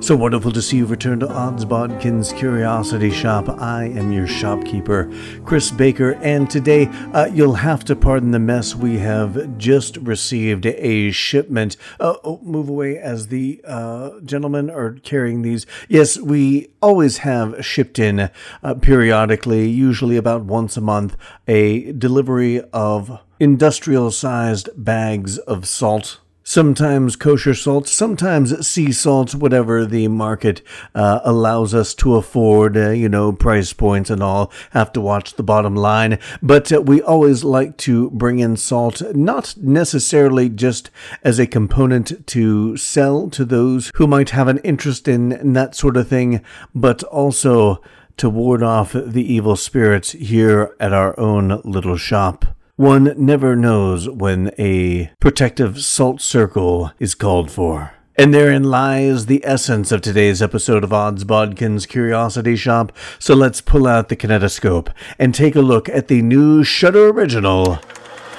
So 0.00 0.16
wonderful 0.16 0.52
to 0.52 0.62
see 0.62 0.78
you 0.78 0.86
return 0.86 1.20
to 1.20 1.28
Odds 1.28 1.64
Bodkins 1.64 2.34
Curiosity 2.34 3.10
Shoppe. 3.10 3.48
I 3.60 3.84
am 3.84 4.12
your 4.12 4.28
shopkeeper, 4.28 5.12
Chris 5.44 5.70
Baker, 5.72 6.12
and 6.22 6.48
today 6.48 6.86
uh, 7.12 7.28
you'll 7.32 7.54
have 7.54 7.84
to 7.86 7.96
pardon 7.96 8.30
the 8.30 8.38
mess. 8.38 8.74
We 8.74 8.98
have 9.00 9.58
just 9.58 9.96
received 9.98 10.66
a 10.66 11.10
shipment. 11.10 11.76
Uh, 11.98 12.14
oh, 12.22 12.38
move 12.42 12.68
away 12.68 12.96
as 12.96 13.26
the 13.26 13.60
uh, 13.66 14.20
gentlemen 14.20 14.70
are 14.70 14.92
carrying 14.92 15.42
these. 15.42 15.66
Yes, 15.88 16.16
we 16.16 16.68
always 16.80 17.18
have 17.18 17.66
shipped 17.66 17.98
in 17.98 18.30
uh, 18.62 18.74
periodically, 18.80 19.68
usually 19.68 20.16
about 20.16 20.44
once 20.44 20.76
a 20.76 20.80
month, 20.80 21.16
a 21.48 21.92
delivery 21.92 22.62
of 22.72 23.20
industrial 23.40 24.10
sized 24.12 24.70
bags 24.76 25.38
of 25.38 25.66
salt 25.66 26.20
sometimes 26.48 27.14
kosher 27.14 27.52
salt, 27.52 27.86
sometimes 27.86 28.66
sea 28.66 28.90
salt, 28.90 29.34
whatever 29.34 29.84
the 29.84 30.08
market 30.08 30.62
uh, 30.94 31.20
allows 31.22 31.74
us 31.74 31.92
to 31.92 32.16
afford, 32.16 32.74
uh, 32.74 32.88
you 32.88 33.06
know, 33.06 33.30
price 33.30 33.74
points 33.74 34.08
and 34.08 34.22
all. 34.22 34.50
Have 34.70 34.90
to 34.94 35.00
watch 35.00 35.34
the 35.34 35.42
bottom 35.42 35.76
line. 35.76 36.18
But 36.40 36.72
uh, 36.72 36.80
we 36.80 37.02
always 37.02 37.44
like 37.44 37.76
to 37.78 38.08
bring 38.12 38.38
in 38.38 38.56
salt, 38.56 39.02
not 39.14 39.56
necessarily 39.58 40.48
just 40.48 40.90
as 41.22 41.38
a 41.38 41.46
component 41.46 42.26
to 42.28 42.78
sell 42.78 43.28
to 43.28 43.44
those 43.44 43.92
who 43.96 44.06
might 44.06 44.30
have 44.30 44.48
an 44.48 44.58
interest 44.64 45.06
in, 45.06 45.32
in 45.32 45.52
that 45.52 45.74
sort 45.74 45.98
of 45.98 46.08
thing, 46.08 46.42
but 46.74 47.02
also 47.04 47.82
to 48.16 48.30
ward 48.30 48.62
off 48.62 48.92
the 48.94 49.34
evil 49.34 49.54
spirits 49.54 50.12
here 50.12 50.74
at 50.80 50.94
our 50.94 51.18
own 51.20 51.60
little 51.62 51.98
shop. 51.98 52.46
One 52.78 53.12
never 53.16 53.56
knows 53.56 54.08
when 54.08 54.52
a 54.56 55.10
protective 55.18 55.82
salt 55.82 56.20
circle 56.20 56.92
is 57.00 57.16
called 57.16 57.50
for. 57.50 57.94
And 58.14 58.32
therein 58.32 58.62
lies 58.62 59.26
the 59.26 59.44
essence 59.44 59.90
of 59.90 60.00
today's 60.00 60.40
episode 60.40 60.84
of 60.84 60.92
Odds 60.92 61.24
Bodkins 61.24 61.88
Curiosity 61.88 62.54
Shoppe. 62.54 62.92
So 63.18 63.34
let's 63.34 63.60
pull 63.60 63.88
out 63.88 64.10
the 64.10 64.14
kinetoscope 64.14 64.92
and 65.18 65.34
take 65.34 65.56
a 65.56 65.60
look 65.60 65.88
at 65.88 66.06
the 66.06 66.22
new 66.22 66.62
Shudder 66.62 67.08
original 67.08 67.80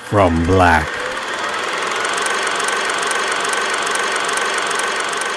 from 0.08 0.46
Black. 0.46 0.88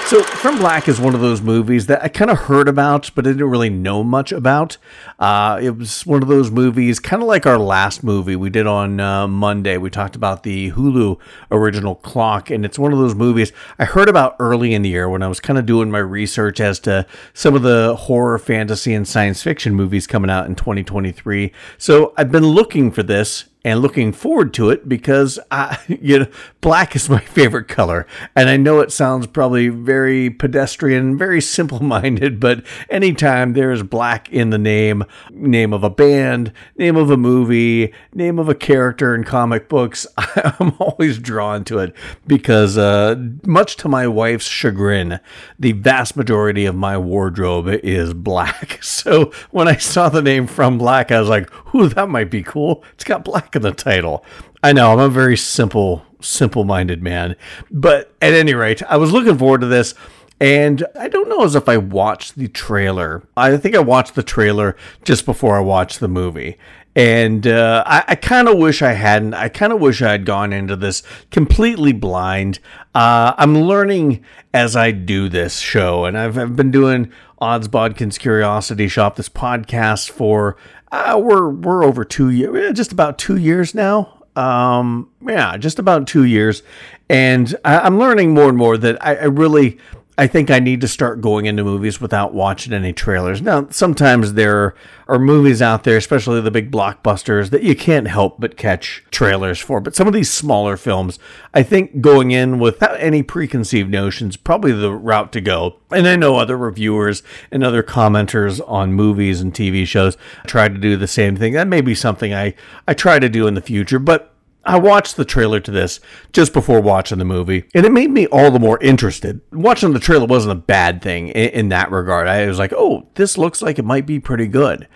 So, 0.07 0.23
From 0.43 0.57
Black 0.57 0.89
is 0.89 0.99
one 0.99 1.15
of 1.15 1.21
those 1.21 1.41
movies 1.41 1.87
that 1.87 2.03
I 2.03 2.09
kind 2.09 2.29
of 2.29 2.37
heard 2.37 2.67
about, 2.67 3.09
but 3.15 3.25
I 3.25 3.29
didn't 3.29 3.49
really 3.49 3.69
know 3.69 4.03
much 4.03 4.33
about. 4.33 4.75
Uh, 5.17 5.57
it 5.63 5.77
was 5.77 6.05
one 6.05 6.21
of 6.21 6.27
those 6.27 6.51
movies, 6.51 6.99
kind 6.99 7.21
of 7.21 7.29
like 7.29 7.45
our 7.45 7.57
last 7.57 8.03
movie 8.03 8.35
we 8.35 8.49
did 8.49 8.67
on 8.67 8.99
uh, 8.99 9.25
Monday. 9.25 9.77
We 9.77 9.89
talked 9.89 10.17
about 10.17 10.43
the 10.43 10.73
Hulu 10.73 11.17
original 11.49 11.95
Clock, 11.95 12.49
and 12.49 12.65
it's 12.65 12.77
one 12.77 12.91
of 12.91 12.99
those 12.99 13.15
movies 13.15 13.53
I 13.79 13.85
heard 13.85 14.09
about 14.09 14.35
early 14.37 14.73
in 14.73 14.81
the 14.81 14.89
year 14.89 15.07
when 15.07 15.23
I 15.23 15.29
was 15.29 15.39
kind 15.39 15.57
of 15.57 15.65
doing 15.65 15.89
my 15.89 15.99
research 15.99 16.59
as 16.59 16.77
to 16.81 17.07
some 17.33 17.55
of 17.55 17.61
the 17.61 17.95
horror, 17.95 18.37
fantasy, 18.37 18.93
and 18.93 19.07
science 19.07 19.41
fiction 19.41 19.73
movies 19.73 20.07
coming 20.07 20.29
out 20.29 20.47
in 20.47 20.55
2023. 20.55 21.53
So, 21.77 22.13
I've 22.17 22.33
been 22.33 22.47
looking 22.47 22.91
for 22.91 23.01
this 23.01 23.45
and 23.65 23.79
looking 23.79 24.11
forward 24.11 24.53
to 24.55 24.69
it 24.69 24.89
because 24.89 25.39
I, 25.49 25.77
you 25.87 26.19
know, 26.19 26.27
black 26.61 26.95
is 26.95 27.09
my 27.09 27.19
favorite 27.21 27.67
color. 27.67 28.05
And 28.35 28.49
I 28.49 28.57
know 28.57 28.79
it 28.81 28.91
sounds 28.91 29.27
probably 29.27 29.69
very 29.69 30.29
pedestrian, 30.29 31.17
very 31.17 31.41
simple 31.41 31.81
minded, 31.81 32.39
but 32.39 32.65
anytime 32.89 33.53
there's 33.53 33.83
black 33.83 34.31
in 34.31 34.49
the 34.49 34.57
name, 34.57 35.03
name 35.31 35.73
of 35.73 35.83
a 35.83 35.89
band, 35.89 36.51
name 36.77 36.95
of 36.95 37.09
a 37.09 37.17
movie, 37.17 37.93
name 38.13 38.39
of 38.39 38.49
a 38.49 38.55
character 38.55 39.15
in 39.15 39.23
comic 39.23 39.69
books, 39.69 40.05
I'm 40.17 40.75
always 40.79 41.17
drawn 41.19 41.63
to 41.65 41.79
it 41.79 41.95
because, 42.27 42.77
uh, 42.77 43.15
much 43.45 43.77
to 43.77 43.87
my 43.87 44.07
wife's 44.07 44.47
chagrin, 44.47 45.19
the 45.57 45.71
vast 45.73 46.15
majority 46.15 46.65
of 46.65 46.75
my 46.75 46.97
wardrobe 46.97 47.67
is 47.67 48.13
black. 48.13 48.81
So 48.83 49.31
when 49.51 49.67
I 49.67 49.77
saw 49.77 50.09
the 50.09 50.21
name 50.21 50.47
from 50.47 50.77
black, 50.77 51.11
I 51.11 51.19
was 51.19 51.29
like, 51.29 51.49
ooh, 51.73 51.89
that 51.89 52.09
might 52.09 52.29
be 52.29 52.43
cool. 52.43 52.83
It's 52.93 53.03
got 53.03 53.25
black 53.25 53.52
in 53.55 53.61
the 53.61 53.71
title. 53.71 54.25
I 54.61 54.73
know 54.73 54.91
I'm 54.91 54.99
a 54.99 55.09
very 55.09 55.37
simple, 55.37 56.05
simple 56.21 56.63
minded 56.63 57.03
man. 57.03 57.35
But 57.69 58.13
at 58.21 58.33
any 58.33 58.53
rate, 58.53 58.81
I 58.83 58.97
was 58.97 59.11
looking 59.11 59.37
forward 59.37 59.61
to 59.61 59.67
this. 59.67 59.93
And 60.39 60.85
I 60.99 61.07
don't 61.07 61.29
know 61.29 61.43
as 61.43 61.55
if 61.55 61.69
I 61.69 61.77
watched 61.77 62.35
the 62.35 62.47
trailer. 62.47 63.23
I 63.37 63.55
think 63.57 63.75
I 63.75 63.79
watched 63.79 64.15
the 64.15 64.23
trailer 64.23 64.75
just 65.03 65.25
before 65.25 65.55
I 65.55 65.61
watched 65.61 65.99
the 65.99 66.07
movie. 66.07 66.57
And 66.95 67.47
uh, 67.47 67.83
I, 67.85 68.03
I 68.09 68.15
kind 68.15 68.47
of 68.47 68.57
wish 68.57 68.81
I 68.81 68.93
hadn't. 68.93 69.33
I 69.33 69.49
kind 69.49 69.73
of 69.73 69.79
wish 69.79 70.01
I 70.01 70.11
had 70.11 70.25
gone 70.25 70.53
into 70.53 70.75
this 70.75 71.01
completely 71.31 71.91
blind. 71.91 72.59
Uh, 72.93 73.33
I'm 73.37 73.57
learning 73.57 74.23
as 74.53 74.75
I 74.75 74.91
do 74.91 75.27
this 75.29 75.59
show, 75.59 76.05
and 76.05 76.17
I've, 76.17 76.37
I've 76.37 76.55
been 76.55 76.71
doing 76.71 77.11
Odds 77.39 77.67
Bodkins 77.67 78.19
Curiosity 78.19 78.87
Shoppe, 78.87 79.15
this 79.15 79.29
podcast 79.29 80.11
for 80.11 80.55
uh, 80.93 81.17
we're 81.17 81.49
we're 81.49 81.83
over 81.83 82.05
two 82.05 82.29
years, 82.29 82.77
just 82.77 82.91
about 82.91 83.17
two 83.17 83.35
years 83.35 83.73
now. 83.73 84.23
Um, 84.35 85.09
yeah, 85.27 85.57
just 85.57 85.79
about 85.79 86.05
two 86.05 86.23
years, 86.23 86.61
and 87.09 87.55
I, 87.65 87.85
am 87.87 87.97
learning 87.97 88.35
more 88.35 88.47
and 88.47 88.57
more 88.57 88.77
that 88.77 89.03
I, 89.03 89.15
I 89.15 89.23
really 89.23 89.79
I 90.15 90.27
think 90.27 90.51
I 90.51 90.59
need 90.59 90.81
to 90.81 90.87
start 90.87 91.21
going 91.21 91.47
into 91.47 91.63
movies 91.63 91.99
without 91.99 92.35
watching 92.35 92.71
any 92.71 92.93
trailers. 92.93 93.41
Now, 93.41 93.67
sometimes 93.71 94.33
there 94.33 94.75
are 95.07 95.17
movies 95.17 95.59
out 95.59 95.83
there, 95.83 95.97
especially 95.97 96.39
the 96.39 96.51
big 96.51 96.69
blockbusters, 96.69 97.49
that 97.49 97.63
you 97.63 97.75
can't 97.75 98.07
help 98.07 98.39
but 98.39 98.55
catch 98.55 99.03
trailers 99.09 99.59
for. 99.59 99.81
But 99.81 99.95
some 99.95 100.05
of 100.05 100.13
these 100.13 100.31
smaller 100.31 100.77
films, 100.77 101.17
I 101.53 101.63
think 101.63 101.99
going 101.99 102.29
in 102.29 102.59
without 102.59 102.99
any 102.99 103.23
preconceived 103.23 103.89
notions, 103.89 104.37
probably 104.37 104.71
the 104.71 104.91
route 104.91 105.31
to 105.33 105.41
go. 105.41 105.77
And 105.91 106.07
I 106.07 106.15
know 106.15 106.35
other 106.35 106.57
reviewers 106.57 107.23
and 107.49 107.63
other 107.63 107.81
commenters 107.81 108.61
on 108.67 108.93
movies 108.93 109.41
and 109.41 109.51
TV 109.51 109.85
shows 109.87 110.15
try 110.45 110.67
to 110.67 110.77
do 110.77 110.95
the 110.95 111.07
same 111.07 111.37
thing. 111.37 111.53
That 111.53 111.67
may 111.67 111.81
be 111.81 111.95
something 111.95 112.35
I, 112.35 112.53
I 112.87 112.93
try 112.93 113.17
to 113.17 113.29
do 113.29 113.47
in 113.47 113.55
the 113.55 113.61
future, 113.61 113.97
but 113.97 114.32
I 114.65 114.77
watched 114.77 115.17
the 115.17 115.25
trailer 115.25 115.59
to 115.59 115.71
this 115.71 115.99
just 116.31 116.53
before 116.53 116.79
watching 116.79 117.19
the 117.19 117.25
movie, 117.25 117.65
and 117.73 117.85
it 117.85 117.91
made 117.91 118.11
me 118.11 118.27
all 118.27 118.49
the 118.49 118.59
more 118.59 118.81
interested. 118.81 119.41
Watching 119.51 119.93
the 119.93 119.99
trailer 119.99 120.25
wasn't 120.25 120.53
a 120.53 120.61
bad 120.61 121.01
thing 121.01 121.29
in, 121.29 121.49
in, 121.49 121.69
that 121.69 121.91
regard. 121.91 122.27
I 122.27 122.47
was 122.47 122.59
like, 122.59 122.73
oh, 122.75 123.07
this 123.15 123.37
looks 123.37 123.61
like 123.61 123.77
it 123.77 123.85
might 123.85 124.05
be 124.05 124.19
pretty 124.19 124.47
good. 124.47 124.87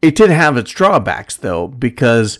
It 0.00 0.16
did 0.16 0.30
have 0.30 0.56
its 0.56 0.70
drawbacks, 0.70 1.36
though, 1.36 1.68
because 1.68 2.38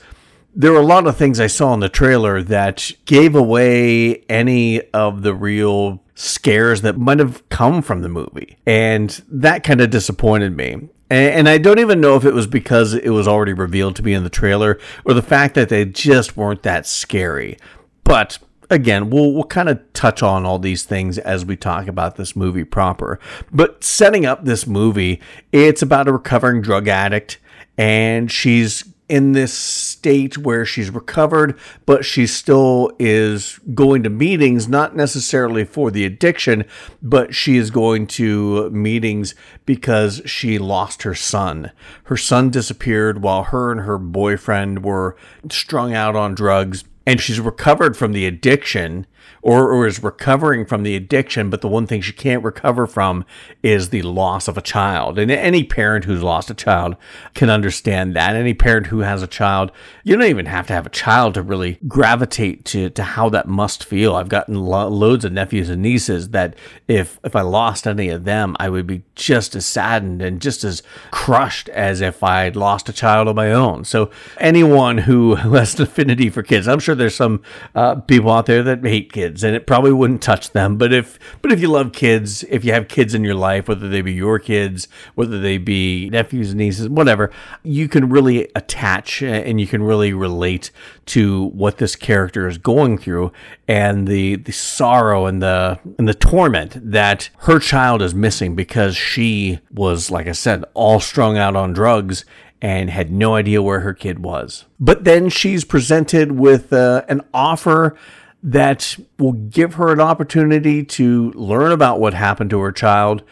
there 0.55 0.73
were 0.73 0.81
a 0.81 0.87
lot 0.87 1.07
of 1.07 1.17
things 1.17 1.41
I 1.41 1.47
saw 1.47 1.75
in 1.75 1.81
the 1.81 1.89
trailer 1.89 2.43
that 2.43 2.91
gave 3.05 3.35
away 3.35 4.25
any 4.29 4.83
of 4.93 5.23
the 5.23 5.35
real 5.35 6.03
scares 6.15 6.83
that 6.83 6.99
might 6.99 7.19
have 7.19 7.47
come 7.49 7.83
from 7.83 8.03
the 8.03 8.09
movie. 8.09 8.59
And 8.67 9.11
that 9.29 9.65
kind 9.65 9.81
of 9.81 9.91
disappointed 9.91 10.57
me. 10.57 10.89
And 11.13 11.47
I 11.47 11.59
don't 11.59 11.79
even 11.79 12.01
know 12.01 12.17
if 12.17 12.25
it 12.25 12.33
was 12.33 12.47
because 12.47 12.95
it 12.95 13.11
was 13.11 13.29
already 13.29 13.53
revealed 13.53 13.97
to 13.97 14.03
me 14.03 14.15
in 14.15 14.25
the 14.25 14.31
trailer 14.31 14.79
or 15.05 15.13
the 15.13 15.21
fact 15.21 15.55
that 15.57 15.69
they 15.69 15.85
just 15.85 16.39
weren't 16.39 16.63
that 16.63 16.87
scary. 16.87 17.59
But 18.03 18.39
again, 18.71 19.11
we'll 19.11 19.35
we'll 19.35 19.45
kind 19.45 19.69
of 19.69 19.81
touch 19.93 20.23
on 20.23 20.47
all 20.47 20.59
these 20.59 20.85
things 20.85 21.19
as 21.19 21.45
we 21.45 21.55
talk 21.55 21.87
about 21.87 22.17
this 22.17 22.35
movie 22.35 22.65
proper. 22.65 23.21
But 23.53 23.85
setting 23.85 24.25
up 24.25 24.47
this 24.47 24.67
movie, 24.67 25.21
it's 25.53 25.83
about 25.83 26.09
a 26.09 26.13
recovering 26.13 26.63
drug 26.63 26.89
addict 26.89 27.39
and 27.77 28.33
she's 28.33 28.85
in 29.13 29.33
this 29.33 29.53
state 29.53 30.39
where 30.39 30.65
she's 30.65 30.89
recovered, 30.89 31.61
but 31.85 32.03
she 32.03 32.27
still 32.27 32.91
is 32.99 33.61
going 33.75 34.03
to 34.03 34.09
meetings, 34.09 34.67
not 34.67 34.97
necessarily 34.97 35.67
for 35.67 35.91
the 35.91 36.07
addiction, 36.07 36.65
but 37.03 37.35
she 37.35 37.59
is 37.59 37.71
going 37.71 38.07
to 38.07 38.71
meetings 38.71 39.35
because 39.67 40.23
she 40.25 40.59
lost 40.59 41.03
her 41.03 41.15
son. 41.15 41.71
Her 42.05 42.17
son 42.17 42.49
disappeared 42.49 43.21
while 43.21 43.43
her 43.43 43.71
and 43.71 43.83
her 43.83 43.99
boyfriend 43.99 44.83
were 44.83 45.15
strung 45.51 45.93
out 45.93 46.17
on 46.17 46.35
drugs, 46.35 46.85
and 47.07 47.21
she's 47.21 47.39
recovered 47.39 47.99
from 47.99 48.13
the 48.13 48.25
addiction 48.25 49.07
or, 49.43 49.71
or 49.71 49.87
is 49.87 50.03
recovering 50.03 50.65
from 50.65 50.85
the 50.85 50.95
addiction, 50.95 51.51
but 51.51 51.61
the 51.61 51.69
one 51.69 51.87
thing 51.87 52.01
she 52.01 52.13
can't 52.13 52.45
recover 52.45 52.87
from 52.87 53.25
is 53.63 53.91
the 53.91 54.03
loss 54.03 54.47
of 54.47 54.57
a 54.57 54.63
child. 54.63 55.19
And 55.19 55.31
any 55.31 55.65
parent 55.65 56.05
who's 56.05 56.23
lost 56.23 56.51
a 56.51 56.55
child 56.55 56.97
can 57.35 57.51
understand 57.51 58.15
that. 58.15 58.37
Any 58.37 58.55
parent 58.55 58.87
who 58.87 59.01
has 59.01 59.23
a 59.23 59.27
child, 59.27 59.73
you 60.05 60.17
don't 60.17 60.27
even 60.27 60.47
have 60.47 60.69
to 60.69 60.73
have 60.73 60.87
a 60.87 60.91
child 60.91 61.35
to 61.35 61.43
really 61.43 61.79
gravitate 61.89 62.65
to, 62.67 62.91
to 62.91 63.03
how 63.03 63.29
that 63.31 63.49
must 63.49 63.85
feel. 63.85 64.15
I've 64.15 64.29
gotten 64.29 64.55
lo- 64.55 64.89
loads 64.89 65.25
of 65.25 65.33
nephews 65.33 65.69
and 65.69 65.83
nieces 65.83 66.31
that 66.31 66.55
if, 66.87 67.19
if 67.25 67.35
I 67.35 67.41
lost 67.41 67.87
any 67.87 68.09
of 68.11 68.25
them, 68.25 68.57
I 68.61 68.69
would 68.69 68.87
be 68.87 69.03
just 69.17 69.57
as 69.57 69.67
saddened 69.67 70.23
and 70.23 70.41
just 70.41 70.63
as 70.63 70.83
crushed 71.11 71.69
as 71.71 72.01
if 72.01 72.23
I'd 72.23 72.55
lost 72.55 72.89
a 72.89 72.93
child 72.93 73.27
of 73.27 73.35
my 73.35 73.53
own. 73.53 73.85
So 73.85 74.11
anyone 74.39 74.99
who 74.99 75.35
has 75.37 75.75
an 75.75 75.83
affinity 75.83 76.31
for 76.31 76.43
kids, 76.43 76.69
I'm 76.69 76.79
sure 76.79 76.95
there's 76.95 77.15
some 77.15 77.43
uh, 77.75 77.97
people 77.97 78.31
out 78.31 78.47
there 78.47 78.63
that 78.63 78.85
hate 78.85 79.12
kids 79.13 79.45
and 79.45 79.55
it 79.55 79.67
probably 79.67 79.93
wouldn't 79.93 80.23
touch 80.23 80.51
them 80.51 80.77
but 80.77 80.93
if 80.93 81.19
but 81.41 81.53
if 81.53 81.61
you 81.61 81.69
love 81.69 81.93
kids 81.93 82.43
if 82.45 82.65
you 82.65 82.73
have 82.73 82.89
kids 82.89 83.15
in 83.15 83.23
your 83.23 83.35
life 83.35 83.69
whether 83.69 83.89
they 83.89 84.01
be 84.01 84.13
your 84.13 84.39
kids 84.39 84.89
whether 85.15 85.41
they 85.41 85.59
be 85.59 86.09
nephews 86.11 86.51
and 86.51 86.59
nieces 86.59 86.89
whatever 86.89 87.31
you 87.63 87.89
can 87.89 88.09
really 88.09 88.49
attach 88.55 89.23
and 89.23 89.61
you 89.61 89.67
can 89.67 89.83
really 89.83 90.13
relate 90.13 90.71
to 91.07 91.45
what 91.49 91.79
this 91.79 91.95
character 91.95 92.49
is 92.49 92.59
going 92.59 92.97
through 92.97 93.31
and 93.69 94.09
the 94.09 94.37
the 94.37 94.53
sorrow 94.53 95.27
and 95.27 95.43
the 95.43 95.79
and 95.99 96.09
the 96.09 96.15
torment 96.15 96.77
that 96.83 97.29
her 97.39 97.59
child 97.59 98.03
is 98.03 98.15
missing 98.15 98.55
because 98.55 98.97
she 98.97 99.59
was 99.73 100.11
like 100.11 100.27
I 100.27 100.33
said 100.33 100.65
all 100.75 101.01
strung 101.01 101.37
out 101.37 101.57
on 101.57 101.73
drugs 101.73 102.25
and 102.63 102.91
had 102.91 103.11
no 103.11 103.35
idea 103.35 103.61
where 103.61 103.81
her 103.81 103.93
kid 103.93 104.21
was. 104.21 104.67
But 104.79 105.03
then 105.03 105.29
she's 105.29 105.65
presented 105.65 106.33
with 106.33 106.73
uh, 106.73 107.03
an 107.09 107.23
offer 107.35 107.97
that 108.43 108.97
will 109.19 109.33
give 109.33 109.75
her 109.75 109.93
an 109.93 110.01
opportunity 110.01 110.85
to 110.85 111.31
learn 111.33 111.73
about 111.73 112.01
what 112.01 112.15
happened 112.15 112.51
to 112.51 112.61
her 112.61 112.73
child 112.73 113.23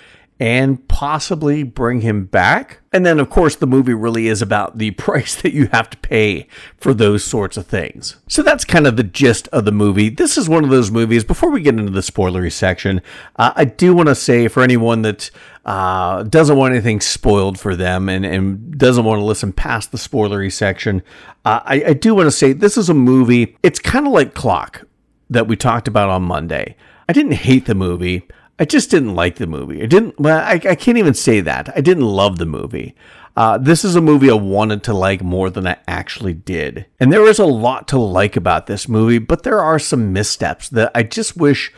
and 0.41 0.89
possibly 0.89 1.63
bring 1.63 2.01
him 2.01 2.25
back. 2.25 2.81
And 2.95 3.05
then, 3.05 3.21
of 3.21 3.29
course, 3.29 3.57
the 3.57 3.67
movie 3.67 3.93
really 3.93 4.27
is 4.27 4.41
about 4.41 4.79
the 4.79 4.91
price 4.93 5.41
that 5.43 5.53
you 5.53 5.67
have 5.67 5.91
to 5.91 5.99
pay 5.99 6.49
for 6.79 6.95
those 6.95 7.23
sorts 7.23 7.59
of 7.59 7.67
things. 7.67 8.17
So 8.27 8.43
that's 8.43 8.65
kind 8.65 8.87
of 8.87 8.97
the 8.97 9.05
gist 9.05 9.49
of 9.49 9.67
the 9.67 9.73
movie. 9.73 10.09
This 10.09 10.39
is 10.39 10.49
one 10.49 10.65
of 10.65 10.71
those 10.71 10.91
movies. 10.91 11.25
Before 11.25 11.51
we 11.51 11.61
get 11.61 11.79
into 11.79 11.93
the 11.93 12.01
spoilery 12.01 12.51
section, 12.51 13.03
uh, 13.37 13.53
I 13.55 13.67
do 13.67 13.95
want 13.95 14.09
to 14.09 14.15
say 14.15 14.49
for 14.49 14.63
anyone 14.63 15.03
that 15.03 15.31
uh, 15.67 16.23
doesn't 16.23 16.57
want 16.57 16.73
anything 16.73 17.03
spoiled 17.03 17.61
for 17.61 17.77
them 17.77 18.09
and, 18.09 18.25
and 18.25 18.79
doesn't 18.79 19.05
want 19.05 19.21
to 19.21 19.25
listen 19.25 19.53
past 19.53 19.93
the 19.93 19.99
spoilery 19.99 20.51
section, 20.51 21.03
uh, 21.45 21.61
I, 21.65 21.85
I 21.89 21.93
do 21.93 22.15
want 22.15 22.29
to 22.29 22.33
say 22.33 22.55
this 22.55 22.79
is 22.79 22.89
a 22.89 22.95
movie. 22.95 23.59
It's 23.63 23.79
kind 23.79 24.07
of 24.07 24.13
like 24.15 24.33
Clock 24.33 24.87
that 25.31 25.47
we 25.47 25.57
talked 25.57 25.89
about 25.89 26.11
on 26.11 26.23
Monday. 26.23 26.77
I 27.09 27.13
didn't 27.13 27.33
hate 27.33 27.67
the 27.67 27.75
movie. 27.75 28.29
I 28.59 28.67
just 28.67 28.91
didn't 28.91 29.15
like 29.15 29.37
the 29.37 29.47
movie. 29.47 29.83
I 29.83 29.87
didn't. 29.87 30.21
Well, 30.21 30.39
I, 30.39 30.61
I 30.69 30.75
can't 30.75 30.99
even 30.99 31.15
say 31.15 31.41
that. 31.41 31.73
I 31.75 31.81
didn't 31.81 32.05
love 32.05 32.39
the 32.39 32.47
movie. 32.47 32.95
Uh, 33.37 33.57
this 33.57 33.85
is 33.85 33.97
a 33.97 34.01
movie 34.01 34.29
I 34.29 34.35
wanted 34.35 34.83
to 34.85 34.93
like 34.93 35.23
more 35.23 35.49
than 35.49 35.67
I 35.67 35.79
actually 35.89 36.35
did. 36.35 36.85
And 36.99 37.13
there 37.13 37.25
is 37.27 37.39
a 37.39 37.47
lot 37.47 37.89
to 37.89 37.99
like 37.99 38.37
about 38.37 38.67
this 38.67 38.89
movie, 38.89 39.19
but 39.19 39.45
there 39.45 39.61
are 39.61 39.79
some 39.79 40.13
missteps 40.13 40.69
that 40.69 40.91
I 40.95 41.05
just 41.05 41.37
wish. 41.37 41.73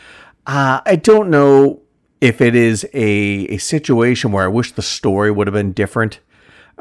Uh, 0.46 0.80
I 0.84 0.96
don't 0.96 1.30
know 1.30 1.82
if 2.20 2.40
it 2.40 2.54
is 2.54 2.84
a, 2.94 3.46
a 3.46 3.58
situation 3.58 4.32
where 4.32 4.44
I 4.44 4.48
wish 4.48 4.72
the 4.72 4.82
story 4.82 5.30
would 5.30 5.46
have 5.46 5.54
been 5.54 5.72
different 5.72 6.20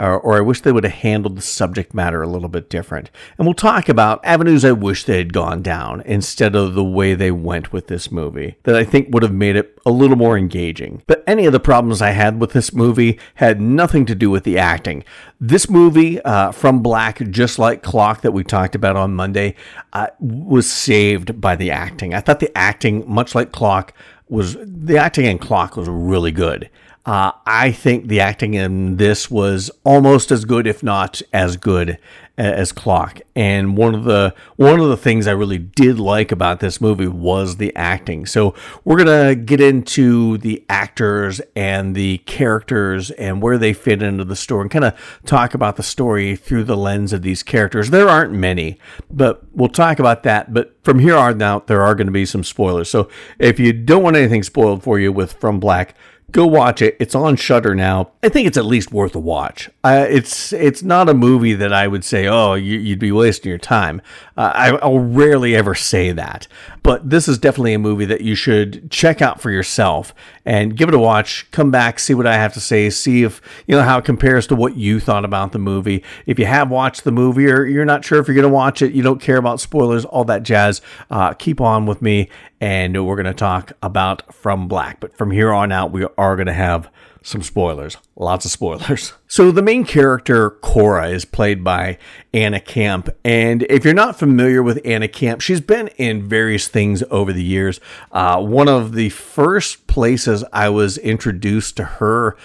or, 0.01 0.19
or, 0.19 0.37
I 0.37 0.41
wish 0.41 0.61
they 0.61 0.71
would 0.71 0.83
have 0.83 0.93
handled 0.93 1.37
the 1.37 1.41
subject 1.41 1.93
matter 1.93 2.23
a 2.23 2.27
little 2.27 2.49
bit 2.49 2.69
different. 2.69 3.11
And 3.37 3.45
we'll 3.45 3.53
talk 3.53 3.87
about 3.87 4.19
avenues 4.25 4.65
I 4.65 4.71
wish 4.71 5.03
they 5.03 5.17
had 5.17 5.31
gone 5.31 5.61
down 5.61 6.01
instead 6.01 6.55
of 6.55 6.73
the 6.73 6.83
way 6.83 7.13
they 7.13 7.31
went 7.31 7.71
with 7.71 7.87
this 7.87 8.11
movie 8.11 8.55
that 8.63 8.75
I 8.75 8.83
think 8.83 9.13
would 9.13 9.21
have 9.21 9.33
made 9.33 9.55
it 9.55 9.77
a 9.85 9.91
little 9.91 10.15
more 10.15 10.37
engaging. 10.37 11.03
But 11.05 11.23
any 11.27 11.45
of 11.45 11.53
the 11.53 11.59
problems 11.59 12.01
I 12.01 12.11
had 12.11 12.41
with 12.41 12.53
this 12.53 12.73
movie 12.73 13.19
had 13.35 13.61
nothing 13.61 14.05
to 14.07 14.15
do 14.15 14.31
with 14.31 14.43
the 14.43 14.57
acting. 14.57 15.03
This 15.39 15.69
movie, 15.69 16.19
uh, 16.21 16.51
From 16.51 16.81
Black, 16.81 17.19
just 17.29 17.59
like 17.59 17.83
Clock 17.83 18.21
that 18.21 18.31
we 18.31 18.43
talked 18.43 18.73
about 18.73 18.95
on 18.95 19.13
Monday, 19.13 19.55
uh, 19.93 20.07
was 20.19 20.71
saved 20.71 21.39
by 21.39 21.55
the 21.55 21.69
acting. 21.69 22.13
I 22.13 22.21
thought 22.21 22.39
the 22.39 22.55
acting, 22.57 23.03
much 23.07 23.35
like 23.35 23.51
Clock, 23.51 23.93
was 24.29 24.57
the 24.61 24.97
acting 24.97 25.25
in 25.25 25.37
Clock 25.37 25.75
was 25.75 25.89
really 25.89 26.31
good. 26.31 26.69
Uh, 27.03 27.31
I 27.47 27.71
think 27.71 28.07
the 28.07 28.19
acting 28.19 28.53
in 28.53 28.97
this 28.97 29.29
was 29.31 29.71
almost 29.83 30.31
as 30.31 30.45
good, 30.45 30.67
if 30.67 30.83
not 30.83 31.21
as 31.33 31.57
good, 31.57 31.97
as 32.37 32.71
Clock. 32.71 33.21
And 33.35 33.75
one 33.75 33.95
of 33.95 34.03
the 34.03 34.35
one 34.55 34.79
of 34.79 34.87
the 34.87 34.97
things 34.97 35.27
I 35.27 35.31
really 35.31 35.57
did 35.57 35.99
like 35.99 36.31
about 36.31 36.59
this 36.59 36.79
movie 36.79 37.07
was 37.07 37.57
the 37.57 37.75
acting. 37.75 38.27
So 38.27 38.53
we're 38.85 38.97
gonna 38.97 39.33
get 39.33 39.59
into 39.59 40.37
the 40.37 40.63
actors 40.69 41.41
and 41.55 41.95
the 41.95 42.19
characters 42.19 43.09
and 43.11 43.41
where 43.41 43.57
they 43.57 43.73
fit 43.73 44.03
into 44.03 44.23
the 44.23 44.35
story, 44.35 44.61
and 44.61 44.71
kind 44.71 44.85
of 44.85 45.21
talk 45.25 45.55
about 45.55 45.77
the 45.77 45.83
story 45.83 46.35
through 46.35 46.65
the 46.65 46.77
lens 46.77 47.13
of 47.13 47.23
these 47.23 47.41
characters. 47.41 47.89
There 47.89 48.09
aren't 48.09 48.33
many, 48.33 48.77
but 49.09 49.43
we'll 49.53 49.69
talk 49.69 49.97
about 49.99 50.21
that. 50.23 50.53
But 50.53 50.75
from 50.83 50.99
here 50.99 51.15
on 51.15 51.41
out, 51.41 51.65
there 51.65 51.81
are 51.81 51.95
going 51.95 52.07
to 52.07 52.11
be 52.11 52.25
some 52.25 52.43
spoilers. 52.43 52.89
So 52.89 53.09
if 53.39 53.59
you 53.59 53.73
don't 53.73 54.03
want 54.03 54.15
anything 54.15 54.43
spoiled 54.43 54.83
for 54.83 54.99
you 54.99 55.11
with 55.11 55.33
From 55.33 55.59
Black 55.59 55.95
go 56.31 56.45
watch 56.45 56.81
it. 56.81 56.95
It's 56.99 57.15
on 57.15 57.35
Shudder 57.35 57.75
now. 57.75 58.11
I 58.23 58.29
think 58.29 58.47
it's 58.47 58.57
at 58.57 58.65
least 58.65 58.91
worth 58.91 59.15
a 59.15 59.19
watch. 59.19 59.69
Uh, 59.83 60.05
it's 60.09 60.53
it's 60.53 60.83
not 60.83 61.09
a 61.09 61.13
movie 61.13 61.53
that 61.53 61.73
I 61.73 61.87
would 61.87 62.03
say, 62.03 62.27
oh, 62.27 62.53
you, 62.53 62.89
would 62.91 62.99
be 62.99 63.11
wasting 63.11 63.49
your 63.49 63.57
time. 63.57 64.01
Uh, 64.37 64.51
I, 64.53 64.69
I'll 64.77 64.99
rarely 64.99 65.55
ever 65.55 65.75
say 65.75 66.11
that, 66.11 66.47
but 66.83 67.09
this 67.09 67.27
is 67.27 67.37
definitely 67.37 67.73
a 67.73 67.79
movie 67.79 68.05
that 68.05 68.21
you 68.21 68.35
should 68.35 68.89
check 68.89 69.21
out 69.21 69.41
for 69.41 69.51
yourself 69.51 70.13
and 70.45 70.75
give 70.75 70.89
it 70.89 70.95
a 70.95 70.99
watch. 70.99 71.49
Come 71.51 71.71
back, 71.71 71.99
see 71.99 72.13
what 72.13 72.27
I 72.27 72.35
have 72.35 72.53
to 72.53 72.61
say, 72.61 72.89
see 72.89 73.23
if 73.23 73.41
you 73.67 73.75
know 73.75 73.83
how 73.83 73.97
it 73.97 74.05
compares 74.05 74.47
to 74.47 74.55
what 74.55 74.77
you 74.77 74.99
thought 74.99 75.25
about 75.25 75.51
the 75.51 75.59
movie. 75.59 76.03
If 76.25 76.39
you 76.39 76.45
have 76.45 76.71
watched 76.71 77.03
the 77.03 77.11
movie 77.11 77.47
or 77.47 77.65
you're 77.65 77.85
not 77.85 78.05
sure 78.05 78.19
if 78.19 78.27
you're 78.27 78.35
going 78.35 78.43
to 78.43 78.49
watch 78.49 78.81
it, 78.81 78.93
you 78.93 79.03
don't 79.03 79.21
care 79.21 79.37
about 79.37 79.59
spoilers, 79.59 80.05
all 80.05 80.23
that 80.25 80.43
jazz. 80.43 80.81
Uh, 81.09 81.33
keep 81.33 81.59
on 81.59 81.85
with 81.85 82.01
me, 82.01 82.29
and 82.61 83.05
we're 83.05 83.15
going 83.15 83.25
to 83.25 83.33
talk 83.33 83.73
about 83.81 84.33
From 84.33 84.67
Black. 84.67 84.99
But 84.99 85.17
from 85.17 85.31
here 85.31 85.51
on 85.51 85.71
out, 85.71 85.91
we 85.91 86.05
are 86.17 86.35
going 86.35 86.45
to 86.45 86.53
have 86.53 86.89
some 87.23 87.41
spoilers, 87.41 87.97
lots 88.15 88.45
of 88.45 88.51
spoilers. 88.51 89.13
So 89.31 89.49
the 89.49 89.61
main 89.61 89.85
character, 89.85 90.49
Cora, 90.49 91.07
is 91.07 91.23
played 91.23 91.63
by 91.63 91.97
Anna 92.33 92.59
Camp. 92.59 93.07
And 93.23 93.63
if 93.69 93.85
you're 93.85 93.93
not 93.93 94.19
familiar 94.19 94.61
with 94.61 94.81
Anna 94.83 95.07
Camp, 95.07 95.39
she's 95.39 95.61
been 95.61 95.87
in 95.95 96.27
various 96.27 96.67
things 96.67 97.01
over 97.09 97.31
the 97.31 97.41
years. 97.41 97.79
Uh, 98.11 98.41
one 98.41 98.67
of 98.67 98.91
the 98.91 99.07
first 99.07 99.87
places 99.87 100.43
I 100.51 100.67
was 100.67 100.97
introduced 100.97 101.77
to 101.77 101.85
her 101.85 102.35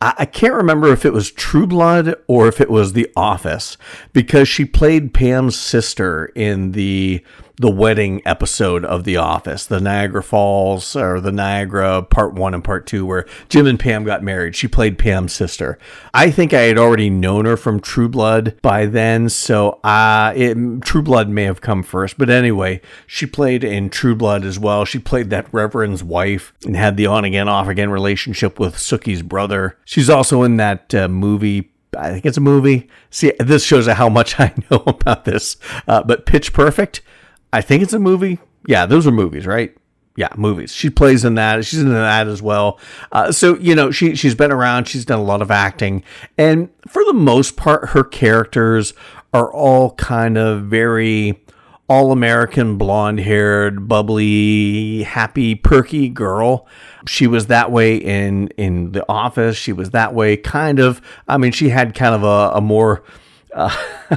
I 0.00 0.26
can't 0.26 0.52
remember 0.52 0.88
if 0.88 1.06
it 1.06 1.14
was 1.14 1.30
True 1.30 1.66
Blood 1.66 2.14
or 2.26 2.46
if 2.46 2.60
it 2.60 2.68
was 2.68 2.92
The 2.92 3.08
Office 3.16 3.78
because 4.12 4.48
she 4.48 4.66
played 4.66 5.14
Pam's 5.14 5.58
sister 5.58 6.26
in 6.34 6.72
the 6.72 7.24
the 7.56 7.70
wedding 7.70 8.20
episode 8.26 8.84
of 8.84 9.04
The 9.04 9.16
Office, 9.16 9.66
the 9.66 9.80
Niagara 9.80 10.22
Falls 10.22 10.96
or 10.96 11.20
the 11.20 11.30
Niagara 11.30 12.02
Part 12.02 12.34
1 12.34 12.54
and 12.54 12.64
Part 12.64 12.86
2, 12.86 13.06
where 13.06 13.26
Jim 13.48 13.66
and 13.66 13.78
Pam 13.78 14.04
got 14.04 14.22
married. 14.22 14.56
She 14.56 14.66
played 14.66 14.98
Pam's 14.98 15.32
sister. 15.32 15.78
I 16.12 16.30
think 16.30 16.52
I 16.52 16.62
had 16.62 16.78
already 16.78 17.10
known 17.10 17.44
her 17.44 17.56
from 17.56 17.80
True 17.80 18.08
Blood 18.08 18.56
by 18.60 18.86
then, 18.86 19.28
so 19.28 19.80
uh, 19.84 20.32
it, 20.34 20.56
True 20.82 21.02
Blood 21.02 21.28
may 21.28 21.44
have 21.44 21.60
come 21.60 21.82
first. 21.84 22.18
But 22.18 22.28
anyway, 22.28 22.80
she 23.06 23.26
played 23.26 23.62
in 23.62 23.88
True 23.88 24.16
Blood 24.16 24.44
as 24.44 24.58
well. 24.58 24.84
She 24.84 24.98
played 24.98 25.30
that 25.30 25.52
Reverend's 25.52 26.02
wife 26.02 26.52
and 26.64 26.76
had 26.76 26.96
the 26.96 27.06
on 27.06 27.24
again, 27.24 27.48
off 27.48 27.68
again 27.68 27.90
relationship 27.90 28.58
with 28.58 28.74
Sookie's 28.76 29.22
brother. 29.22 29.78
She's 29.84 30.10
also 30.10 30.42
in 30.42 30.56
that 30.56 30.92
uh, 30.94 31.08
movie 31.08 31.70
I 31.96 32.10
think 32.10 32.26
it's 32.26 32.36
a 32.36 32.40
movie. 32.40 32.88
See, 33.10 33.32
this 33.38 33.64
shows 33.64 33.86
how 33.86 34.08
much 34.08 34.38
I 34.40 34.52
know 34.70 34.82
about 34.86 35.24
this. 35.24 35.56
Uh, 35.86 36.02
but 36.02 36.26
Pitch 36.26 36.52
Perfect, 36.52 37.02
I 37.54 37.60
think 37.60 37.84
it's 37.84 37.92
a 37.92 38.00
movie. 38.00 38.40
Yeah, 38.66 38.84
those 38.84 39.06
are 39.06 39.12
movies, 39.12 39.46
right? 39.46 39.76
Yeah, 40.16 40.30
movies. 40.36 40.72
She 40.72 40.90
plays 40.90 41.24
in 41.24 41.36
that. 41.36 41.64
She's 41.64 41.80
in 41.80 41.92
that 41.92 42.26
as 42.26 42.42
well. 42.42 42.80
Uh, 43.12 43.30
so 43.30 43.56
you 43.58 43.76
know, 43.76 43.92
she 43.92 44.16
she's 44.16 44.34
been 44.34 44.50
around. 44.50 44.88
She's 44.88 45.04
done 45.04 45.20
a 45.20 45.24
lot 45.24 45.40
of 45.40 45.52
acting, 45.52 46.02
and 46.36 46.68
for 46.88 47.04
the 47.04 47.12
most 47.12 47.56
part, 47.56 47.90
her 47.90 48.02
characters 48.02 48.92
are 49.32 49.52
all 49.52 49.92
kind 49.92 50.36
of 50.36 50.64
very 50.64 51.40
all 51.88 52.10
American, 52.10 52.76
blonde 52.76 53.20
haired, 53.20 53.86
bubbly, 53.86 55.04
happy, 55.04 55.54
perky 55.54 56.08
girl. 56.08 56.66
She 57.06 57.28
was 57.28 57.46
that 57.46 57.70
way 57.70 57.96
in 57.96 58.48
in 58.56 58.90
the 58.92 59.08
office. 59.08 59.56
She 59.56 59.72
was 59.72 59.90
that 59.90 60.12
way, 60.12 60.36
kind 60.36 60.80
of. 60.80 61.00
I 61.28 61.36
mean, 61.36 61.52
she 61.52 61.68
had 61.68 61.94
kind 61.94 62.16
of 62.16 62.24
a, 62.24 62.56
a 62.56 62.60
more 62.60 63.04
uh, 63.54 63.70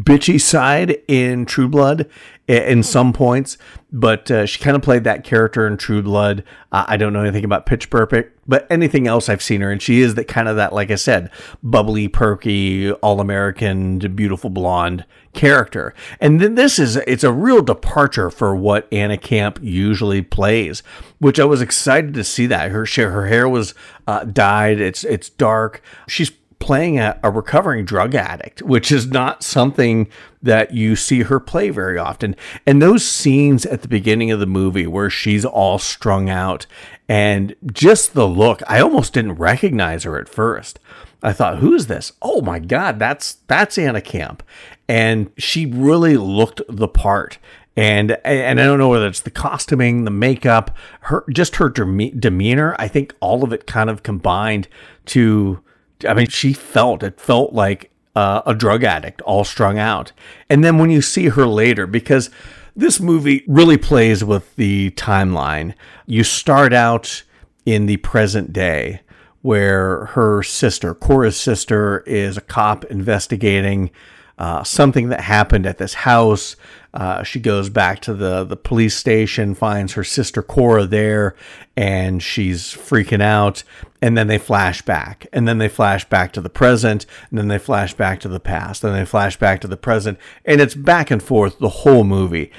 bitchy 0.00 0.40
side 0.40 0.98
in 1.08 1.46
True 1.46 1.68
Blood 1.68 2.08
in 2.50 2.82
some 2.82 3.12
points, 3.12 3.56
but 3.92 4.30
uh, 4.30 4.44
she 4.44 4.58
kind 4.58 4.76
of 4.76 4.82
played 4.82 5.04
that 5.04 5.24
character 5.24 5.66
in 5.66 5.76
True 5.76 6.02
Blood. 6.02 6.42
Uh, 6.72 6.84
I 6.88 6.96
don't 6.96 7.12
know 7.12 7.20
anything 7.20 7.44
about 7.44 7.66
Pitch 7.66 7.90
Perfect, 7.90 8.38
but 8.46 8.66
anything 8.70 9.06
else 9.06 9.28
I've 9.28 9.42
seen 9.42 9.60
her, 9.60 9.70
and 9.70 9.80
she 9.80 10.00
is 10.00 10.16
that 10.16 10.26
kind 10.26 10.48
of 10.48 10.56
that, 10.56 10.72
like 10.72 10.90
I 10.90 10.96
said, 10.96 11.30
bubbly, 11.62 12.08
perky, 12.08 12.90
all 12.92 13.20
American, 13.20 13.98
beautiful 14.16 14.50
blonde 14.50 15.04
character. 15.32 15.94
And 16.20 16.40
then 16.40 16.56
this 16.56 16.78
is 16.78 16.96
it's 16.96 17.24
a 17.24 17.32
real 17.32 17.62
departure 17.62 18.30
for 18.30 18.56
what 18.56 18.88
Anna 18.92 19.16
Camp 19.16 19.60
usually 19.62 20.22
plays, 20.22 20.82
which 21.18 21.38
I 21.38 21.44
was 21.44 21.60
excited 21.60 22.14
to 22.14 22.24
see 22.24 22.46
that 22.46 22.72
her 22.72 22.84
her 22.84 23.26
hair 23.28 23.48
was 23.48 23.74
uh, 24.08 24.24
dyed. 24.24 24.80
It's 24.80 25.04
it's 25.04 25.30
dark. 25.30 25.82
She's 26.08 26.32
playing 26.60 26.98
a, 26.98 27.18
a, 27.24 27.30
recovering 27.30 27.84
drug 27.84 28.14
addict, 28.14 28.62
which 28.62 28.92
is 28.92 29.08
not 29.08 29.42
something 29.42 30.06
that 30.42 30.72
you 30.72 30.94
see 30.94 31.22
her 31.22 31.40
play 31.40 31.70
very 31.70 31.98
often. 31.98 32.36
And 32.66 32.80
those 32.80 33.04
scenes 33.04 33.66
at 33.66 33.82
the 33.82 33.88
beginning 33.88 34.30
of 34.30 34.38
the 34.38 34.46
movie 34.46 34.86
where 34.86 35.10
she's 35.10 35.44
all 35.44 35.78
strung 35.78 36.30
out 36.30 36.66
and 37.08 37.56
just 37.72 38.14
the 38.14 38.28
look, 38.28 38.62
I 38.68 38.80
almost 38.80 39.14
didn't 39.14 39.34
recognize 39.34 40.04
her 40.04 40.16
at 40.18 40.28
first. 40.28 40.78
I 41.22 41.32
thought, 41.32 41.58
who 41.58 41.74
is 41.74 41.88
this? 41.88 42.12
Oh 42.22 42.40
my 42.40 42.58
God, 42.58 42.98
that's 42.98 43.38
that's 43.46 43.76
Anna 43.76 44.00
Camp. 44.00 44.42
And 44.88 45.32
she 45.36 45.66
really 45.66 46.16
looked 46.16 46.62
the 46.68 46.88
part. 46.88 47.38
And 47.76 48.12
and 48.24 48.60
I 48.60 48.64
don't 48.64 48.78
know 48.78 48.88
whether 48.88 49.06
it's 49.06 49.20
the 49.20 49.30
costuming, 49.30 50.04
the 50.04 50.10
makeup, 50.10 50.76
her 51.00 51.24
just 51.32 51.56
her 51.56 51.68
demeanor. 51.68 52.76
I 52.78 52.88
think 52.88 53.14
all 53.20 53.42
of 53.42 53.52
it 53.52 53.66
kind 53.66 53.90
of 53.90 54.02
combined 54.02 54.68
to 55.06 55.62
I 56.08 56.14
mean, 56.14 56.28
she 56.28 56.52
felt 56.52 57.02
it 57.02 57.20
felt 57.20 57.52
like 57.52 57.90
uh, 58.16 58.42
a 58.46 58.54
drug 58.54 58.84
addict, 58.84 59.20
all 59.22 59.44
strung 59.44 59.78
out. 59.78 60.12
And 60.48 60.64
then 60.64 60.78
when 60.78 60.90
you 60.90 61.02
see 61.02 61.28
her 61.28 61.46
later, 61.46 61.86
because 61.86 62.30
this 62.74 63.00
movie 63.00 63.44
really 63.46 63.76
plays 63.76 64.24
with 64.24 64.54
the 64.56 64.90
timeline, 64.92 65.74
you 66.06 66.24
start 66.24 66.72
out 66.72 67.22
in 67.66 67.86
the 67.86 67.98
present 67.98 68.52
day 68.52 69.00
where 69.42 70.06
her 70.06 70.42
sister, 70.42 70.94
Cora's 70.94 71.36
sister, 71.36 72.00
is 72.00 72.36
a 72.36 72.42
cop 72.42 72.84
investigating 72.86 73.90
uh, 74.38 74.64
something 74.64 75.10
that 75.10 75.20
happened 75.20 75.66
at 75.66 75.78
this 75.78 75.94
house. 75.94 76.56
Uh, 76.92 77.22
she 77.22 77.38
goes 77.38 77.68
back 77.68 78.00
to 78.00 78.14
the, 78.14 78.44
the 78.44 78.56
police 78.56 78.96
station, 78.96 79.54
finds 79.54 79.92
her 79.92 80.02
sister 80.02 80.42
Cora 80.42 80.86
there, 80.86 81.36
and 81.76 82.22
she's 82.22 82.64
freaking 82.64 83.22
out. 83.22 83.62
And 84.02 84.16
then 84.16 84.26
they 84.26 84.38
flash 84.38 84.82
back, 84.82 85.26
and 85.32 85.46
then 85.46 85.58
they 85.58 85.68
flash 85.68 86.08
back 86.08 86.32
to 86.32 86.40
the 86.40 86.48
present, 86.48 87.06
and 87.28 87.38
then 87.38 87.48
they 87.48 87.58
flash 87.58 87.94
back 87.94 88.18
to 88.20 88.28
the 88.28 88.40
past, 88.40 88.82
and 88.82 88.94
they 88.94 89.04
flash 89.04 89.36
back 89.36 89.60
to 89.60 89.68
the 89.68 89.76
present, 89.76 90.18
and 90.44 90.60
it's 90.60 90.74
back 90.74 91.10
and 91.10 91.22
forth 91.22 91.58
the 91.58 91.68
whole 91.68 92.04
movie. 92.04 92.50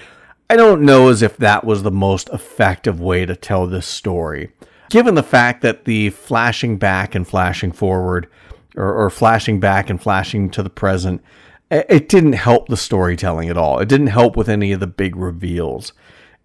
I 0.50 0.56
don't 0.56 0.82
know 0.82 1.10
as 1.10 1.22
if 1.22 1.38
that 1.38 1.64
was 1.64 1.84
the 1.84 1.92
most 1.92 2.30
effective 2.30 3.00
way 3.00 3.26
to 3.26 3.36
tell 3.36 3.68
this 3.68 3.88
story. 3.88 4.52
Given 4.90 5.16
the 5.16 5.24
fact 5.24 5.62
that 5.62 5.86
the 5.86 6.10
flashing 6.10 6.78
back 6.78 7.16
and 7.16 7.28
flashing 7.28 7.72
forward, 7.72 8.28
or, 8.76 8.94
or 8.94 9.10
flashing 9.10 9.60
back 9.60 9.90
and 9.90 10.02
flashing 10.02 10.50
to 10.52 10.62
the 10.62 10.70
present, 10.70 11.24
it 11.72 12.10
didn't 12.10 12.34
help 12.34 12.68
the 12.68 12.78
storytelling 12.78 13.50
at 13.50 13.58
all. 13.58 13.80
It 13.80 13.88
didn't 13.88 14.08
help 14.08 14.36
with 14.36 14.50
any 14.50 14.72
of 14.72 14.80
the 14.80 14.88
big 14.88 15.16
reveals. 15.16 15.94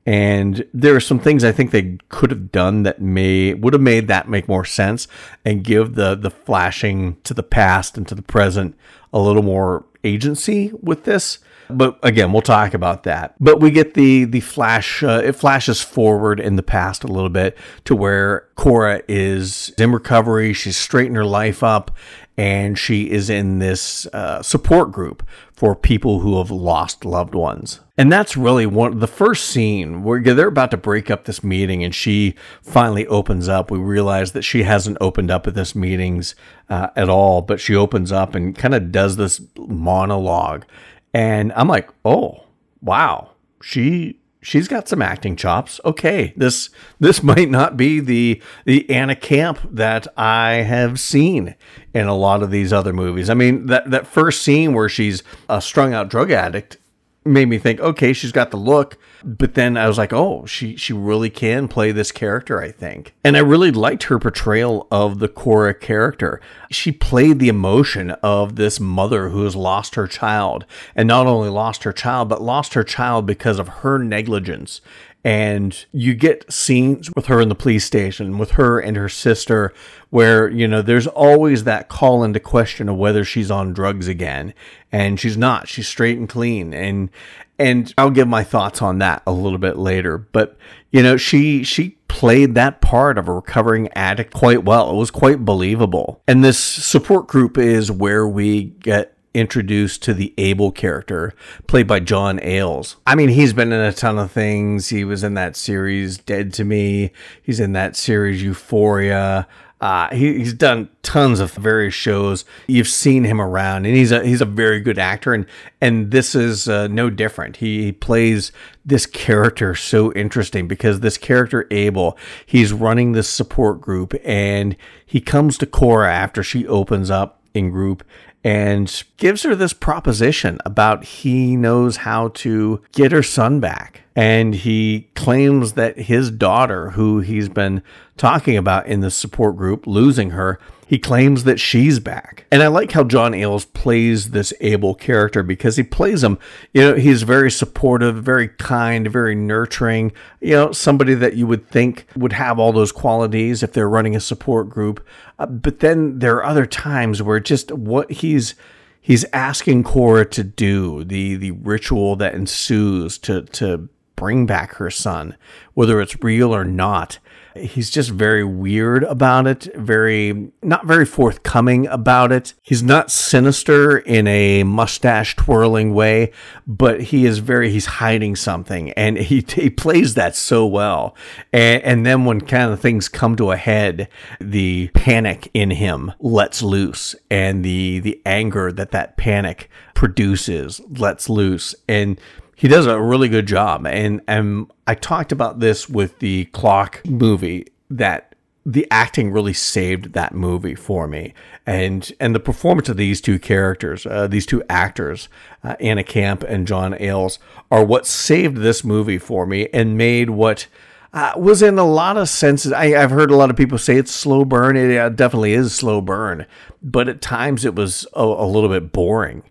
And 0.06 0.64
there 0.72 0.94
are 0.94 1.00
some 1.00 1.18
things 1.18 1.42
I 1.42 1.50
think 1.50 1.72
they 1.72 1.98
could 2.08 2.30
have 2.30 2.52
done 2.52 2.84
that 2.84 3.02
may 3.02 3.54
would 3.54 3.72
have 3.72 3.82
made 3.82 4.06
that 4.06 4.28
make 4.28 4.46
more 4.46 4.64
sense 4.64 5.08
and 5.44 5.64
give 5.64 5.96
the 5.96 6.14
the 6.14 6.30
flashing 6.30 7.16
to 7.24 7.34
the 7.34 7.42
past 7.42 7.98
and 7.98 8.06
to 8.06 8.14
the 8.14 8.22
present 8.22 8.76
a 9.12 9.18
little 9.18 9.42
more 9.42 9.84
agency 10.04 10.70
with 10.80 11.04
this. 11.04 11.40
But 11.68 11.98
again, 12.04 12.32
we'll 12.32 12.42
talk 12.42 12.74
about 12.74 13.02
that. 13.02 13.34
But 13.40 13.60
we 13.60 13.72
get 13.72 13.94
the 13.94 14.24
the 14.24 14.38
flash. 14.40 15.02
Uh, 15.02 15.22
it 15.24 15.32
flashes 15.32 15.82
forward 15.82 16.38
in 16.38 16.54
the 16.54 16.62
past 16.62 17.02
a 17.02 17.08
little 17.08 17.28
bit 17.28 17.58
to 17.84 17.96
where 17.96 18.46
Cora 18.54 19.02
is 19.08 19.70
in 19.76 19.90
recovery. 19.90 20.52
She's 20.52 20.76
straightened 20.76 21.16
her 21.16 21.24
life 21.24 21.64
up, 21.64 21.90
and 22.36 22.78
she 22.78 23.10
is 23.10 23.30
in 23.30 23.58
this 23.58 24.06
uh, 24.06 24.42
support 24.42 24.92
group 24.92 25.26
for 25.52 25.74
people 25.74 26.20
who 26.20 26.36
have 26.38 26.50
lost 26.50 27.04
loved 27.04 27.34
ones. 27.34 27.80
And 27.96 28.12
that's 28.12 28.36
really 28.36 28.66
one 28.66 28.98
the 28.98 29.06
first 29.06 29.48
scene 29.48 30.02
where 30.02 30.20
they're 30.20 30.48
about 30.48 30.70
to 30.72 30.76
break 30.76 31.10
up 31.10 31.24
this 31.24 31.42
meeting, 31.42 31.82
and 31.82 31.94
she 31.94 32.34
finally 32.62 33.06
opens 33.06 33.48
up. 33.48 33.70
We 33.70 33.78
realize 33.78 34.32
that 34.32 34.42
she 34.42 34.64
hasn't 34.64 34.98
opened 35.00 35.30
up 35.30 35.46
at 35.46 35.54
this 35.54 35.74
meetings 35.74 36.34
uh, 36.68 36.88
at 36.94 37.08
all, 37.08 37.40
but 37.40 37.58
she 37.58 37.74
opens 37.74 38.12
up 38.12 38.34
and 38.34 38.54
kind 38.54 38.74
of 38.74 38.92
does 38.92 39.16
this 39.16 39.40
monologue, 39.56 40.66
and 41.14 41.52
I'm 41.54 41.68
like, 41.68 41.88
oh 42.04 42.44
wow, 42.82 43.30
she 43.62 44.20
she's 44.46 44.68
got 44.68 44.86
some 44.88 45.02
acting 45.02 45.34
chops. 45.34 45.80
Okay, 45.84 46.32
this 46.36 46.70
this 47.00 47.22
might 47.32 47.50
not 47.50 47.76
be 47.76 48.00
the 48.00 48.40
the 48.64 48.88
Anna 48.88 49.16
Camp 49.16 49.58
that 49.64 50.06
I 50.16 50.62
have 50.62 51.00
seen 51.00 51.56
in 51.92 52.06
a 52.06 52.16
lot 52.16 52.42
of 52.42 52.50
these 52.50 52.72
other 52.72 52.92
movies. 52.92 53.28
I 53.28 53.34
mean, 53.34 53.66
that 53.66 53.90
that 53.90 54.06
first 54.06 54.42
scene 54.42 54.72
where 54.72 54.88
she's 54.88 55.22
a 55.48 55.60
strung 55.60 55.92
out 55.92 56.08
drug 56.08 56.30
addict 56.30 56.78
made 57.26 57.48
me 57.48 57.58
think, 57.58 57.80
okay, 57.80 58.12
she's 58.12 58.32
got 58.32 58.50
the 58.50 58.56
look, 58.56 58.98
but 59.24 59.54
then 59.54 59.76
I 59.76 59.88
was 59.88 59.98
like, 59.98 60.12
oh, 60.12 60.46
she 60.46 60.76
she 60.76 60.92
really 60.92 61.30
can 61.30 61.68
play 61.68 61.92
this 61.92 62.12
character, 62.12 62.60
I 62.60 62.70
think. 62.70 63.14
And 63.24 63.36
I 63.36 63.40
really 63.40 63.70
liked 63.70 64.04
her 64.04 64.18
portrayal 64.18 64.86
of 64.90 65.18
the 65.18 65.28
Cora 65.28 65.74
character. 65.74 66.40
She 66.70 66.92
played 66.92 67.38
the 67.38 67.48
emotion 67.48 68.12
of 68.22 68.56
this 68.56 68.78
mother 68.80 69.30
who 69.30 69.44
has 69.44 69.56
lost 69.56 69.94
her 69.94 70.06
child, 70.06 70.64
and 70.94 71.08
not 71.08 71.26
only 71.26 71.48
lost 71.48 71.84
her 71.84 71.92
child, 71.92 72.28
but 72.28 72.42
lost 72.42 72.74
her 72.74 72.84
child 72.84 73.26
because 73.26 73.58
of 73.58 73.68
her 73.68 73.98
negligence 73.98 74.80
and 75.26 75.86
you 75.90 76.14
get 76.14 76.52
scenes 76.52 77.10
with 77.16 77.26
her 77.26 77.40
in 77.40 77.48
the 77.48 77.54
police 77.56 77.84
station 77.84 78.38
with 78.38 78.52
her 78.52 78.78
and 78.78 78.96
her 78.96 79.08
sister 79.08 79.74
where 80.10 80.48
you 80.48 80.68
know 80.68 80.80
there's 80.80 81.08
always 81.08 81.64
that 81.64 81.88
call 81.88 82.22
into 82.22 82.38
question 82.38 82.88
of 82.88 82.96
whether 82.96 83.24
she's 83.24 83.50
on 83.50 83.72
drugs 83.72 84.06
again. 84.06 84.54
And 84.92 85.18
she's 85.18 85.36
not. 85.36 85.66
She's 85.66 85.88
straight 85.88 86.16
and 86.16 86.28
clean. 86.28 86.72
And 86.72 87.10
and 87.58 87.92
I'll 87.98 88.10
give 88.10 88.28
my 88.28 88.44
thoughts 88.44 88.80
on 88.80 88.98
that 88.98 89.24
a 89.26 89.32
little 89.32 89.58
bit 89.58 89.76
later. 89.76 90.16
But 90.16 90.56
you 90.92 91.02
know 91.02 91.16
she 91.16 91.64
she 91.64 91.98
played 92.06 92.54
that 92.54 92.80
part 92.80 93.18
of 93.18 93.26
a 93.26 93.32
recovering 93.32 93.88
addict 93.94 94.32
quite 94.32 94.62
well. 94.62 94.90
It 94.90 94.96
was 94.96 95.10
quite 95.10 95.44
believable. 95.44 96.22
And 96.28 96.44
this 96.44 96.56
support 96.56 97.26
group 97.26 97.58
is 97.58 97.90
where 97.90 98.28
we 98.28 98.62
get 98.62 99.15
introduced 99.36 100.02
to 100.04 100.14
the 100.14 100.32
Abel 100.38 100.72
character, 100.72 101.34
played 101.66 101.86
by 101.86 102.00
John 102.00 102.40
Ales. 102.42 102.96
I 103.06 103.14
mean, 103.14 103.28
he's 103.28 103.52
been 103.52 103.72
in 103.72 103.80
a 103.80 103.92
ton 103.92 104.18
of 104.18 104.32
things. 104.32 104.88
He 104.88 105.04
was 105.04 105.22
in 105.22 105.34
that 105.34 105.56
series 105.56 106.16
Dead 106.16 106.52
to 106.54 106.64
Me. 106.64 107.12
He's 107.42 107.60
in 107.60 107.72
that 107.72 107.96
series 107.96 108.42
Euphoria. 108.42 109.46
Uh, 109.78 110.08
he, 110.14 110.38
he's 110.38 110.54
done 110.54 110.88
tons 111.02 111.38
of 111.38 111.52
various 111.52 111.92
shows. 111.92 112.46
You've 112.66 112.88
seen 112.88 113.24
him 113.24 113.42
around, 113.42 113.84
and 113.84 113.94
he's 113.94 114.10
a 114.10 114.24
he's 114.24 114.40
a 114.40 114.46
very 114.46 114.80
good 114.80 114.98
actor. 114.98 115.34
And 115.34 115.44
and 115.82 116.10
this 116.10 116.34
is 116.34 116.66
uh, 116.66 116.88
no 116.88 117.10
different. 117.10 117.58
He, 117.58 117.84
he 117.84 117.92
plays 117.92 118.52
this 118.86 119.04
character 119.04 119.74
so 119.74 120.14
interesting 120.14 120.66
because 120.66 121.00
this 121.00 121.18
character 121.18 121.66
Abel, 121.70 122.16
he's 122.46 122.72
running 122.72 123.12
this 123.12 123.28
support 123.28 123.82
group, 123.82 124.14
and 124.24 124.76
he 125.04 125.20
comes 125.20 125.58
to 125.58 125.66
Cora 125.66 126.10
after 126.10 126.42
she 126.42 126.66
opens 126.66 127.10
up 127.10 127.42
in 127.52 127.70
group 127.70 128.02
and 128.46 129.02
gives 129.16 129.42
her 129.42 129.56
this 129.56 129.72
proposition 129.72 130.60
about 130.64 131.02
he 131.02 131.56
knows 131.56 131.96
how 131.96 132.28
to 132.28 132.80
get 132.92 133.10
her 133.10 133.22
son 133.22 133.58
back. 133.58 134.02
And 134.16 134.54
he 134.54 135.10
claims 135.14 135.74
that 135.74 135.98
his 135.98 136.30
daughter, 136.30 136.90
who 136.92 137.20
he's 137.20 137.50
been 137.50 137.82
talking 138.16 138.56
about 138.56 138.86
in 138.86 139.00
the 139.00 139.10
support 139.10 139.56
group, 139.56 139.86
losing 139.86 140.30
her, 140.30 140.58
he 140.86 140.98
claims 140.98 141.44
that 141.44 141.60
she's 141.60 141.98
back. 141.98 142.46
And 142.50 142.62
I 142.62 142.68
like 142.68 142.92
how 142.92 143.04
John 143.04 143.34
Ales 143.34 143.66
plays 143.66 144.30
this 144.30 144.54
Abel 144.60 144.94
character 144.94 145.42
because 145.42 145.76
he 145.76 145.82
plays 145.82 146.24
him, 146.24 146.38
you 146.72 146.80
know, 146.80 146.94
he's 146.94 147.24
very 147.24 147.50
supportive, 147.50 148.22
very 148.22 148.48
kind, 148.48 149.10
very 149.10 149.34
nurturing, 149.34 150.12
you 150.40 150.52
know, 150.52 150.72
somebody 150.72 151.12
that 151.14 151.34
you 151.34 151.46
would 151.46 151.68
think 151.68 152.06
would 152.16 152.32
have 152.32 152.58
all 152.58 152.72
those 152.72 152.92
qualities 152.92 153.62
if 153.62 153.72
they're 153.72 153.88
running 153.88 154.16
a 154.16 154.20
support 154.20 154.70
group. 154.70 155.06
Uh, 155.38 155.44
but 155.44 155.80
then 155.80 156.20
there 156.20 156.36
are 156.36 156.44
other 156.44 156.64
times 156.66 157.20
where 157.20 157.40
just 157.40 157.70
what 157.72 158.10
he's 158.10 158.54
he's 159.00 159.26
asking 159.34 159.82
Cora 159.82 160.24
to 160.30 160.42
do, 160.42 161.04
the 161.04 161.34
the 161.34 161.50
ritual 161.50 162.16
that 162.16 162.34
ensues 162.34 163.18
to 163.18 163.42
to 163.42 163.90
bring 164.16 164.46
back 164.46 164.74
her 164.74 164.90
son, 164.90 165.36
whether 165.74 166.00
it's 166.00 166.22
real 166.22 166.54
or 166.54 166.64
not 166.64 167.18
He's 167.58 167.90
just 167.90 168.10
very 168.10 168.44
weird 168.44 169.04
about 169.04 169.46
it, 169.46 169.68
very 169.74 170.50
not 170.62 170.86
very 170.86 171.04
forthcoming 171.04 171.86
about 171.86 172.32
it. 172.32 172.54
He's 172.62 172.82
not 172.82 173.10
sinister 173.10 173.98
in 173.98 174.26
a 174.26 174.64
mustache 174.64 175.36
twirling 175.36 175.94
way, 175.94 176.32
but 176.66 177.00
he 177.00 177.24
is 177.24 177.38
very 177.38 177.70
he's 177.70 177.86
hiding 177.86 178.36
something 178.36 178.90
and 178.92 179.16
he 179.18 179.44
he 179.48 179.70
plays 179.70 180.14
that 180.14 180.36
so 180.36 180.66
well. 180.66 181.16
And 181.52 181.82
and 181.82 182.06
then 182.06 182.24
when 182.24 182.40
kind 182.40 182.72
of 182.72 182.80
things 182.80 183.08
come 183.08 183.36
to 183.36 183.52
a 183.52 183.56
head, 183.56 184.08
the 184.40 184.88
panic 184.94 185.50
in 185.54 185.70
him 185.70 186.12
lets 186.20 186.62
loose 186.62 187.14
and 187.30 187.64
the 187.64 188.00
the 188.00 188.20
anger 188.26 188.70
that 188.72 188.90
that 188.90 189.16
panic 189.16 189.70
produces 189.94 190.80
lets 190.90 191.28
loose 191.28 191.74
and 191.88 192.20
he 192.56 192.68
does 192.68 192.86
a 192.86 193.00
really 193.00 193.28
good 193.28 193.46
job. 193.46 193.86
And 193.86 194.22
and 194.26 194.68
I 194.86 194.94
talked 194.94 195.30
about 195.30 195.60
this 195.60 195.88
with 195.88 196.18
the 196.18 196.46
clock 196.46 197.02
movie 197.06 197.66
that 197.90 198.34
the 198.64 198.88
acting 198.90 199.30
really 199.30 199.52
saved 199.52 200.14
that 200.14 200.34
movie 200.34 200.74
for 200.74 201.06
me, 201.06 201.34
and 201.66 202.10
and 202.18 202.34
the 202.34 202.40
performance 202.40 202.88
of 202.88 202.96
these 202.96 203.20
two 203.20 203.38
characters, 203.38 204.06
uh, 204.06 204.26
these 204.26 204.46
two 204.46 204.64
actors, 204.68 205.28
uh, 205.62 205.76
Anna 205.78 206.02
Camp 206.02 206.42
and 206.42 206.66
John 206.66 206.96
Ales, 206.98 207.38
are 207.70 207.84
what 207.84 208.06
saved 208.06 208.56
this 208.56 208.82
movie 208.82 209.18
for 209.18 209.46
me 209.46 209.68
and 209.72 209.96
made 209.96 210.30
what. 210.30 210.66
Uh, 211.12 211.32
was 211.34 211.62
in 211.62 211.78
a 211.78 211.84
lot 211.84 212.18
of 212.18 212.28
senses. 212.28 212.72
I, 212.72 212.88
have 212.88 213.10
heard 213.10 213.30
a 213.30 213.36
lot 213.36 213.48
of 213.48 213.56
people 213.56 213.78
say 213.78 213.96
it's 213.96 214.12
slow 214.12 214.44
burn. 214.44 214.76
It 214.76 215.16
definitely 215.16 215.54
is 215.54 215.74
slow 215.74 216.02
burn, 216.02 216.44
but 216.82 217.08
at 217.08 217.22
times 217.22 217.64
it 217.64 217.74
was 217.74 218.06
a, 218.12 218.22
a 218.22 218.44
little 218.44 218.68
bit 218.68 218.92
boring. 218.92 219.42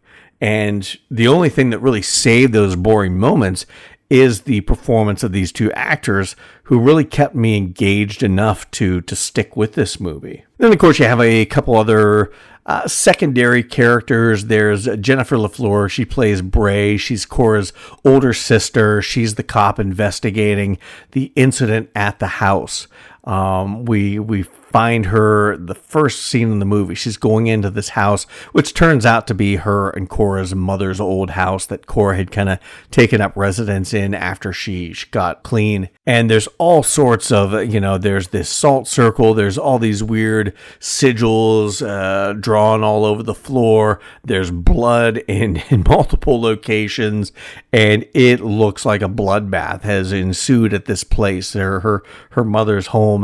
And 0.42 0.98
the 1.10 1.28
only 1.28 1.50
thing 1.50 1.70
that 1.70 1.80
really 1.80 2.02
saved 2.02 2.54
those 2.54 2.76
boring 2.76 3.18
moments 3.18 3.66
is 4.10 4.42
the 4.42 4.62
performance 4.62 5.24
of 5.24 5.32
these 5.32 5.52
two 5.52 5.72
actors 5.72 6.36
who 6.64 6.80
really 6.80 7.06
kept 7.06 7.34
me 7.34 7.58
engaged 7.58 8.22
enough 8.22 8.70
to 8.72 9.02
to 9.02 9.16
stick 9.16 9.58
with 9.58 9.74
this 9.74 10.00
movie. 10.00 10.46
Then 10.58 10.72
of 10.72 10.78
course 10.78 11.00
you 11.00 11.06
have 11.06 11.22
a 11.22 11.46
couple 11.46 11.76
other 11.76 12.32
uh, 12.68 12.88
secondary 12.88 13.64
characters. 13.64 14.46
There's 14.46 14.88
Jennifer 14.98 15.36
LaFleur. 15.36 15.90
She 15.90 16.04
plays 16.04 16.42
Bray. 16.42 16.98
She's 16.98 17.26
Cora's 17.26 17.74
older 18.04 18.34
sister. 18.34 19.02
She's 19.02 19.36
the 19.36 19.44
cop 19.44 19.80
investigating 19.80 20.80
the 21.12 21.32
incident 21.36 21.90
at 21.96 22.20
the 22.20 22.28
house. 22.28 22.88
Um, 23.26 23.86
we 23.86 24.20
we 24.20 24.44
find 24.76 25.06
her 25.06 25.56
the 25.56 25.74
first 25.74 26.24
scene 26.24 26.52
in 26.52 26.60
the 26.60 26.66
movie. 26.66 26.96
She's 26.96 27.16
going 27.16 27.48
into 27.48 27.70
this 27.70 27.88
house, 27.88 28.26
which 28.52 28.74
turns 28.74 29.06
out 29.06 29.26
to 29.28 29.34
be 29.34 29.56
her 29.56 29.90
and 29.92 30.10
Cora's 30.10 30.54
mother's 30.54 31.00
old 31.00 31.30
house 31.30 31.66
that 31.68 31.88
Cora 31.88 32.18
had 32.18 32.30
kind 32.30 32.50
of 32.50 32.60
taken 32.92 33.22
up 33.22 33.38
residence 33.38 33.94
in 33.94 34.14
after 34.14 34.52
she, 34.52 34.92
she 34.92 35.08
got 35.12 35.44
clean. 35.44 35.88
And 36.06 36.30
there's 36.30 36.50
all 36.58 36.84
sorts 36.84 37.32
of, 37.32 37.54
you 37.74 37.80
know, 37.80 37.98
there's 37.98 38.28
this 38.28 38.50
salt 38.50 38.90
circle, 38.90 39.34
there's 39.34 39.58
all 39.58 39.80
these 39.80 40.04
weird 40.04 40.54
sigils 40.82 41.82
uh, 41.82 42.34
drawn 42.34 42.84
all 42.84 43.06
over 43.06 43.24
the 43.24 43.34
floor, 43.34 44.02
there's 44.26 44.52
blood 44.52 45.18
in, 45.30 45.64
in 45.70 45.86
multiple 45.88 46.42
locations, 46.42 47.32
and 47.72 48.06
it 48.14 48.42
looks 48.42 48.86
like 48.86 49.02
a 49.02 49.08
bloodbath 49.08 49.84
has 49.84 50.12
ensued 50.12 50.74
at 50.74 50.84
this 50.84 51.06
place, 51.06 51.54
her, 51.54 51.80
her, 51.80 52.04
her 52.32 52.44
mother's 52.44 52.88
home 52.88 53.15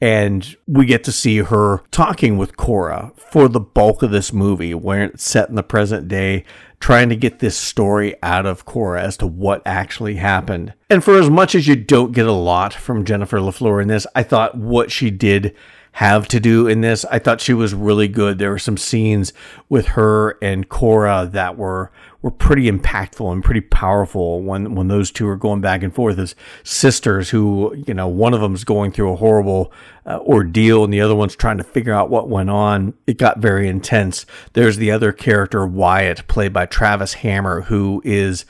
and 0.00 0.56
we 0.66 0.84
get 0.84 1.04
to 1.04 1.12
see 1.12 1.38
her 1.38 1.82
talking 1.90 2.36
with 2.36 2.56
Cora 2.56 3.12
for 3.16 3.48
the 3.48 3.60
bulk 3.60 4.02
of 4.02 4.10
this 4.10 4.32
movie, 4.32 4.74
where 4.74 5.04
it's 5.04 5.24
set 5.24 5.48
in 5.48 5.54
the 5.54 5.62
present 5.62 6.08
day, 6.08 6.44
trying 6.80 7.08
to 7.08 7.16
get 7.16 7.38
this 7.38 7.56
story 7.56 8.14
out 8.22 8.44
of 8.44 8.66
Cora 8.66 9.02
as 9.02 9.16
to 9.18 9.26
what 9.26 9.62
actually 9.64 10.16
happened. 10.16 10.74
And 10.90 11.02
for 11.02 11.18
as 11.18 11.30
much 11.30 11.54
as 11.54 11.66
you 11.66 11.76
don't 11.76 12.12
get 12.12 12.26
a 12.26 12.32
lot 12.32 12.74
from 12.74 13.04
Jennifer 13.04 13.38
LaFleur 13.38 13.80
in 13.80 13.88
this, 13.88 14.06
I 14.14 14.22
thought 14.22 14.56
what 14.56 14.90
she 14.90 15.10
did 15.10 15.56
have 15.92 16.28
to 16.28 16.38
do 16.38 16.66
in 16.66 16.82
this, 16.82 17.06
I 17.06 17.18
thought 17.18 17.40
she 17.40 17.54
was 17.54 17.72
really 17.72 18.06
good. 18.06 18.38
There 18.38 18.50
were 18.50 18.58
some 18.58 18.76
scenes 18.76 19.32
with 19.70 19.86
her 19.88 20.36
and 20.42 20.68
Cora 20.68 21.26
that 21.32 21.56
were 21.56 21.90
were 22.22 22.30
pretty 22.30 22.70
impactful 22.70 23.30
and 23.32 23.44
pretty 23.44 23.60
powerful 23.60 24.42
when 24.42 24.74
when 24.74 24.88
those 24.88 25.10
two 25.10 25.28
are 25.28 25.36
going 25.36 25.60
back 25.60 25.82
and 25.82 25.94
forth 25.94 26.18
as 26.18 26.34
sisters 26.62 27.30
who 27.30 27.74
you 27.86 27.94
know 27.94 28.08
one 28.08 28.34
of 28.34 28.40
them's 28.40 28.64
going 28.64 28.90
through 28.90 29.12
a 29.12 29.16
horrible 29.16 29.72
uh, 30.06 30.18
ordeal 30.20 30.84
and 30.84 30.92
the 30.92 31.00
other 31.00 31.14
one's 31.14 31.36
trying 31.36 31.58
to 31.58 31.64
figure 31.64 31.92
out 31.92 32.10
what 32.10 32.28
went 32.28 32.50
on. 32.50 32.94
It 33.06 33.18
got 33.18 33.38
very 33.38 33.68
intense. 33.68 34.26
There's 34.54 34.76
the 34.76 34.90
other 34.90 35.12
character 35.12 35.66
Wyatt 35.66 36.26
played 36.28 36.52
by 36.52 36.66
Travis 36.66 37.14
Hammer 37.14 37.62
who 37.62 38.02
is 38.04 38.44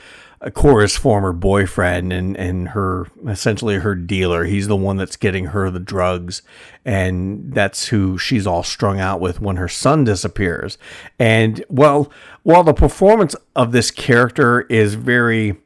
Cora's 0.55 0.97
former 0.97 1.33
boyfriend 1.33 2.13
and, 2.13 2.37
and 2.37 2.69
her 2.69 3.09
essentially 3.27 3.77
her 3.77 3.95
dealer. 3.95 4.45
He's 4.45 4.69
the 4.69 4.77
one 4.77 4.97
that's 4.97 5.17
getting 5.17 5.47
her 5.47 5.71
the 5.71 5.81
drugs, 5.81 6.43
and 6.85 7.53
that's 7.53 7.89
who 7.89 8.17
she's 8.19 8.47
all 8.47 8.63
strung 8.63 9.01
out 9.01 9.21
with 9.21 9.41
when 9.41 9.57
her 9.57 9.69
son 9.69 10.05
disappears. 10.05 10.79
And 11.19 11.65
well, 11.69 12.11
while 12.43 12.65
the 12.65 12.75
performance 12.75 13.35
of 13.55 13.73
this 13.73 13.91
character 13.91 14.63
is 14.63 14.95
very 14.95 15.57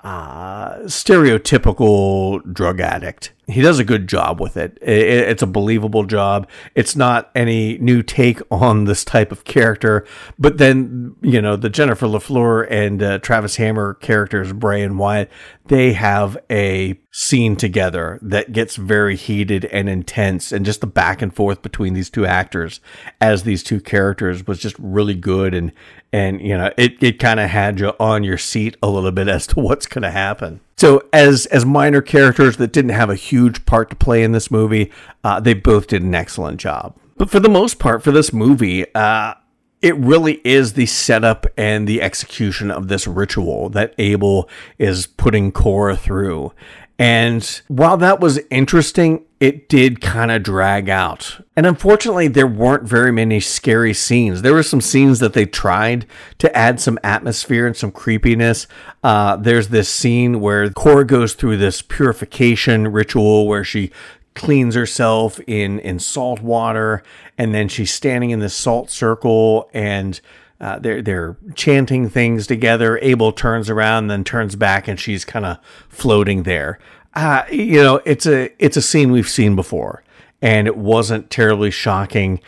uh, 0.00 0.78
stereotypical 0.84 2.52
drug 2.52 2.80
addict. 2.80 3.32
He 3.48 3.62
does 3.62 3.78
a 3.78 3.84
good 3.84 4.08
job 4.08 4.40
with 4.40 4.56
it. 4.56 4.76
It's 4.82 5.42
a 5.42 5.46
believable 5.46 6.04
job. 6.04 6.48
It's 6.74 6.96
not 6.96 7.30
any 7.32 7.78
new 7.78 8.02
take 8.02 8.40
on 8.50 8.86
this 8.86 9.04
type 9.04 9.30
of 9.30 9.44
character. 9.44 10.04
But 10.36 10.58
then, 10.58 11.14
you 11.22 11.40
know, 11.40 11.54
the 11.54 11.70
Jennifer 11.70 12.06
LaFleur 12.06 12.66
and 12.68 13.00
uh, 13.00 13.18
Travis 13.20 13.54
Hammer 13.54 13.94
characters, 13.94 14.52
Bray 14.52 14.82
and 14.82 14.98
Wyatt, 14.98 15.30
they 15.66 15.92
have 15.92 16.36
a 16.50 16.98
scene 17.12 17.54
together 17.54 18.18
that 18.20 18.50
gets 18.50 18.74
very 18.74 19.14
heated 19.14 19.66
and 19.66 19.88
intense. 19.88 20.50
And 20.50 20.66
just 20.66 20.80
the 20.80 20.88
back 20.88 21.22
and 21.22 21.32
forth 21.32 21.62
between 21.62 21.94
these 21.94 22.10
two 22.10 22.26
actors 22.26 22.80
as 23.20 23.44
these 23.44 23.62
two 23.62 23.80
characters 23.80 24.44
was 24.44 24.58
just 24.58 24.74
really 24.80 25.14
good. 25.14 25.54
And, 25.54 25.70
and 26.12 26.40
you 26.40 26.58
know, 26.58 26.72
it, 26.76 27.00
it 27.00 27.20
kind 27.20 27.38
of 27.38 27.50
had 27.50 27.78
you 27.78 27.92
on 28.00 28.24
your 28.24 28.38
seat 28.38 28.76
a 28.82 28.88
little 28.88 29.12
bit 29.12 29.28
as 29.28 29.46
to 29.48 29.60
what's 29.60 29.86
going 29.86 30.02
to 30.02 30.10
happen. 30.10 30.62
So 30.78 31.02
as 31.12 31.46
as 31.46 31.64
minor 31.64 32.02
characters 32.02 32.58
that 32.58 32.72
didn't 32.72 32.90
have 32.90 33.08
a 33.08 33.14
huge 33.14 33.64
part 33.64 33.88
to 33.90 33.96
play 33.96 34.22
in 34.22 34.32
this 34.32 34.50
movie, 34.50 34.92
uh, 35.24 35.40
they 35.40 35.54
both 35.54 35.86
did 35.86 36.02
an 36.02 36.14
excellent 36.14 36.60
job. 36.60 36.94
But 37.16 37.30
for 37.30 37.40
the 37.40 37.48
most 37.48 37.78
part, 37.78 38.02
for 38.02 38.10
this 38.12 38.30
movie, 38.32 38.84
uh, 38.94 39.34
it 39.80 39.96
really 39.96 40.40
is 40.44 40.74
the 40.74 40.86
setup 40.86 41.46
and 41.56 41.86
the 41.86 42.02
execution 42.02 42.70
of 42.70 42.88
this 42.88 43.06
ritual 43.06 43.70
that 43.70 43.94
Abel 43.98 44.48
is 44.78 45.06
putting 45.06 45.52
Cora 45.52 45.96
through. 45.96 46.52
And 46.98 47.60
while 47.68 47.96
that 47.98 48.20
was 48.20 48.40
interesting, 48.50 49.25
it 49.38 49.68
did 49.68 50.00
kind 50.00 50.30
of 50.30 50.42
drag 50.42 50.88
out. 50.88 51.44
And 51.56 51.66
unfortunately, 51.66 52.28
there 52.28 52.46
weren't 52.46 52.84
very 52.84 53.12
many 53.12 53.40
scary 53.40 53.92
scenes. 53.92 54.42
There 54.42 54.54
were 54.54 54.62
some 54.62 54.80
scenes 54.80 55.18
that 55.18 55.34
they 55.34 55.44
tried 55.44 56.06
to 56.38 56.56
add 56.56 56.80
some 56.80 56.98
atmosphere 57.04 57.66
and 57.66 57.76
some 57.76 57.92
creepiness. 57.92 58.66
Uh, 59.04 59.36
there's 59.36 59.68
this 59.68 59.90
scene 59.90 60.40
where 60.40 60.70
Cora 60.70 61.04
goes 61.04 61.34
through 61.34 61.58
this 61.58 61.82
purification 61.82 62.88
ritual 62.88 63.46
where 63.46 63.64
she 63.64 63.90
cleans 64.34 64.74
herself 64.74 65.38
in, 65.46 65.80
in 65.80 65.98
salt 65.98 66.40
water 66.40 67.02
and 67.36 67.54
then 67.54 67.68
she's 67.68 67.92
standing 67.92 68.30
in 68.30 68.40
this 68.40 68.54
salt 68.54 68.90
circle 68.90 69.70
and 69.72 70.20
uh, 70.58 70.78
they're 70.78 71.02
they're 71.02 71.36
chanting 71.54 72.08
things 72.08 72.46
together. 72.46 72.98
Abel 73.02 73.30
turns 73.30 73.68
around, 73.68 74.06
then 74.06 74.24
turns 74.24 74.56
back, 74.56 74.88
and 74.88 74.98
she's 74.98 75.24
kind 75.24 75.44
of 75.44 75.58
floating 75.90 76.44
there. 76.44 76.78
Uh, 77.16 77.44
you 77.50 77.82
know, 77.82 78.02
it's 78.04 78.26
a 78.26 78.50
it's 78.62 78.76
a 78.76 78.82
scene 78.82 79.10
we've 79.10 79.28
seen 79.28 79.56
before, 79.56 80.04
and 80.42 80.66
it 80.66 80.76
wasn't 80.76 81.30
terribly 81.30 81.70
shocking. 81.70 82.40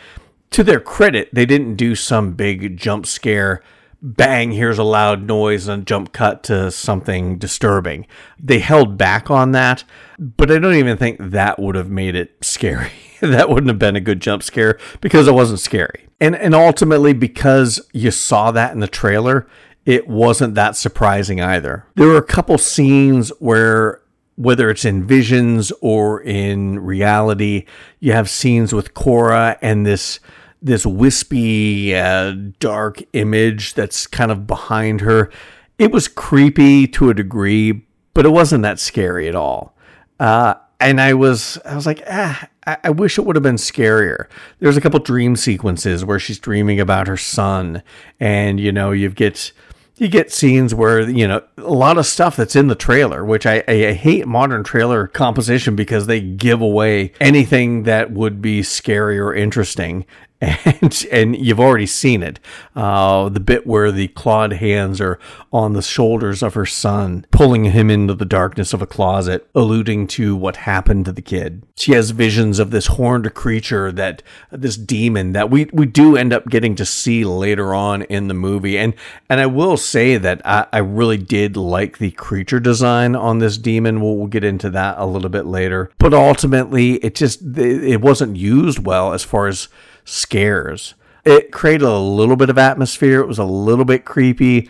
To 0.51 0.63
their 0.63 0.79
credit, 0.79 1.29
they 1.33 1.47
didn't 1.47 1.75
do 1.75 1.95
some 1.95 2.33
big 2.33 2.77
jump 2.77 3.07
scare. 3.07 3.63
Bang! 4.01 4.51
Here's 4.51 4.77
a 4.77 4.83
loud 4.83 5.23
noise 5.23 5.67
and 5.67 5.87
jump 5.87 6.13
cut 6.13 6.43
to 6.43 6.69
something 6.69 7.39
disturbing. 7.39 8.05
They 8.39 8.59
held 8.59 8.95
back 8.95 9.31
on 9.31 9.53
that, 9.53 9.83
but 10.19 10.51
I 10.51 10.59
don't 10.59 10.75
even 10.75 10.97
think 10.97 11.17
that 11.19 11.57
would 11.57 11.75
have 11.75 11.89
made 11.89 12.15
it 12.15 12.37
scary. 12.41 12.91
that 13.21 13.49
wouldn't 13.49 13.69
have 13.69 13.79
been 13.79 13.95
a 13.95 14.01
good 14.01 14.21
jump 14.21 14.43
scare 14.43 14.77
because 15.01 15.27
it 15.27 15.33
wasn't 15.33 15.59
scary. 15.59 16.07
And 16.21 16.35
and 16.35 16.53
ultimately 16.53 17.13
because 17.13 17.81
you 17.91 18.11
saw 18.11 18.51
that 18.51 18.73
in 18.73 18.81
the 18.81 18.87
trailer, 18.87 19.47
it 19.87 20.07
wasn't 20.07 20.53
that 20.53 20.75
surprising 20.75 21.41
either. 21.41 21.87
There 21.95 22.07
were 22.07 22.17
a 22.17 22.23
couple 22.23 22.59
scenes 22.59 23.29
where 23.39 24.01
whether 24.39 24.69
it's 24.69 24.85
in 24.85 25.05
visions 25.05 25.69
or 25.81 26.21
in 26.21 26.79
reality, 26.79 27.65
you 27.99 28.13
have 28.13 28.29
scenes 28.29 28.71
with 28.71 28.93
Cora 28.93 29.57
and 29.61 29.85
this 29.85 30.21
this 30.61 30.85
wispy 30.85 31.93
uh, 31.93 32.33
dark 32.59 33.01
image 33.11 33.73
that's 33.73 34.07
kind 34.07 34.31
of 34.31 34.47
behind 34.47 35.01
her. 35.01 35.29
It 35.77 35.91
was 35.91 36.07
creepy 36.07 36.87
to 36.87 37.09
a 37.09 37.13
degree, 37.13 37.85
but 38.13 38.25
it 38.25 38.29
wasn't 38.29 38.63
that 38.63 38.79
scary 38.79 39.27
at 39.27 39.35
all. 39.35 39.75
Uh, 40.21 40.53
and 40.79 41.01
I 41.01 41.15
was 41.15 41.59
I 41.65 41.75
was 41.75 41.85
like, 41.85 42.01
ah, 42.09 42.47
I, 42.65 42.91
wish 42.91 43.17
it 43.17 43.25
would 43.25 43.35
have 43.35 43.43
been 43.43 43.55
scarier. 43.55 44.27
There's 44.59 44.77
a 44.77 44.81
couple 44.81 45.01
dream 45.01 45.35
sequences 45.35 46.05
where 46.05 46.19
she's 46.19 46.39
dreaming 46.39 46.79
about 46.79 47.07
her 47.07 47.17
son, 47.17 47.83
and 48.21 48.57
you 48.57 48.71
know, 48.71 48.91
you 48.91 49.09
get 49.09 49.51
you 49.99 50.07
get 50.07 50.31
scenes 50.31 50.73
where 50.73 51.01
you 51.01 51.27
know 51.27 51.41
a 51.57 51.73
lot 51.73 51.97
of 51.97 52.05
stuff 52.05 52.35
that's 52.35 52.55
in 52.55 52.67
the 52.67 52.75
trailer 52.75 53.25
which 53.25 53.45
I, 53.45 53.63
I, 53.67 53.93
hate 53.93 54.27
modern 54.27 54.63
trailer 54.63 55.07
composition 55.07 55.75
because 55.75 56.07
they 56.07 56.21
give 56.21 56.61
away 56.61 57.11
anything 57.19 57.83
that 57.83 58.11
would 58.11 58.41
be 58.41 58.63
scary 58.63 59.19
or 59.19 59.33
interesting 59.33 60.05
and 60.41 61.05
and 61.11 61.35
you've 61.35 61.59
already 61.59 61.85
seen 61.85 62.23
it. 62.23 62.39
Uh, 62.75 63.29
the 63.29 63.39
bit 63.39 63.67
where 63.67 63.91
the 63.91 64.07
clawed 64.09 64.53
hands 64.53 65.01
are 65.01 65.19
on 65.51 65.73
the 65.73 65.81
shoulders 65.81 66.41
of 66.41 66.53
her 66.53 66.65
son, 66.65 67.25
pulling 67.31 67.65
him 67.65 67.89
into 67.89 68.13
the 68.13 68.25
darkness 68.25 68.73
of 68.73 68.81
a 68.81 68.87
closet, 68.87 69.49
alluding 69.53 70.07
to 70.07 70.35
what 70.35 70.57
happened 70.57 71.05
to 71.05 71.11
the 71.11 71.21
kid. 71.21 71.63
She 71.75 71.93
has 71.93 72.11
visions 72.11 72.59
of 72.59 72.71
this 72.71 72.87
horned 72.87 73.33
creature 73.33 73.91
that 73.91 74.23
this 74.51 74.77
demon 74.77 75.33
that 75.33 75.49
we 75.49 75.69
we 75.73 75.85
do 75.85 76.15
end 76.15 76.33
up 76.33 76.47
getting 76.47 76.75
to 76.75 76.85
see 76.85 77.25
later 77.25 77.73
on 77.73 78.03
in 78.03 78.27
the 78.27 78.33
movie. 78.33 78.77
And 78.77 78.93
and 79.29 79.39
I 79.39 79.45
will 79.45 79.77
say 79.77 80.17
that 80.17 80.41
I, 80.45 80.67
I 80.71 80.79
really 80.79 81.17
did 81.17 81.57
like 81.57 81.97
the 81.97 82.11
creature 82.11 82.59
design 82.59 83.15
on 83.15 83.39
this 83.39 83.57
demon. 83.57 84.01
We'll, 84.01 84.15
we'll 84.15 84.27
get 84.27 84.43
into 84.43 84.69
that 84.71 84.95
a 84.97 85.05
little 85.05 85.29
bit 85.29 85.45
later. 85.45 85.91
But 85.97 86.13
ultimately, 86.13 86.93
it 86.95 87.15
just 87.15 87.41
it 87.57 88.01
wasn't 88.01 88.37
used 88.37 88.79
well 88.79 89.13
as 89.13 89.23
far 89.23 89.47
as 89.47 89.67
scares. 90.09 90.95
It 91.25 91.51
created 91.51 91.83
a 91.85 91.97
little 91.97 92.35
bit 92.35 92.49
of 92.49 92.57
atmosphere. 92.57 93.19
It 93.21 93.27
was 93.27 93.39
a 93.39 93.43
little 93.43 93.85
bit 93.85 94.05
creepy, 94.05 94.69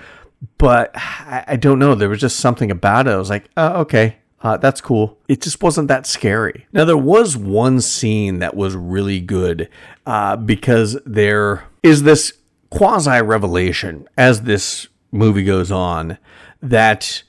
but 0.57 0.91
I, 0.95 1.43
I 1.49 1.55
don't 1.55 1.79
know. 1.79 1.95
There 1.95 2.09
was 2.09 2.19
just 2.19 2.39
something 2.39 2.71
about 2.71 3.07
it. 3.07 3.11
I 3.11 3.17
was 3.17 3.29
like, 3.29 3.49
oh, 3.55 3.81
okay, 3.81 4.17
uh, 4.41 4.57
that's 4.57 4.81
cool. 4.81 5.17
It 5.27 5.41
just 5.41 5.61
wasn't 5.61 5.87
that 5.89 6.05
scary. 6.05 6.65
Now, 6.71 6.85
there 6.85 6.97
was 6.97 7.37
one 7.37 7.81
scene 7.81 8.39
that 8.39 8.55
was 8.55 8.75
really 8.75 9.19
good 9.19 9.69
uh, 10.05 10.35
because 10.37 10.97
there 11.05 11.65
is 11.83 12.03
this 12.03 12.33
quasi 12.69 13.21
revelation 13.21 14.07
as 14.17 14.43
this 14.43 14.87
movie 15.11 15.43
goes 15.43 15.71
on 15.71 16.17
that 16.61 17.23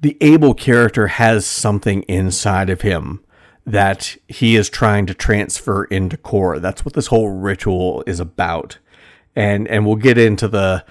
the 0.00 0.16
Abel 0.20 0.54
character 0.54 1.08
has 1.08 1.46
something 1.46 2.02
inside 2.02 2.70
of 2.70 2.82
him 2.82 3.20
that 3.66 4.16
he 4.28 4.56
is 4.56 4.68
trying 4.68 5.06
to 5.06 5.14
transfer 5.14 5.84
into 5.84 6.16
Cora. 6.16 6.60
That's 6.60 6.84
what 6.84 6.94
this 6.94 7.08
whole 7.08 7.30
ritual 7.30 8.02
is 8.06 8.20
about. 8.20 8.78
And 9.36 9.68
and 9.68 9.86
we'll 9.86 9.96
get 9.96 10.18
into 10.18 10.48
the 10.48 10.84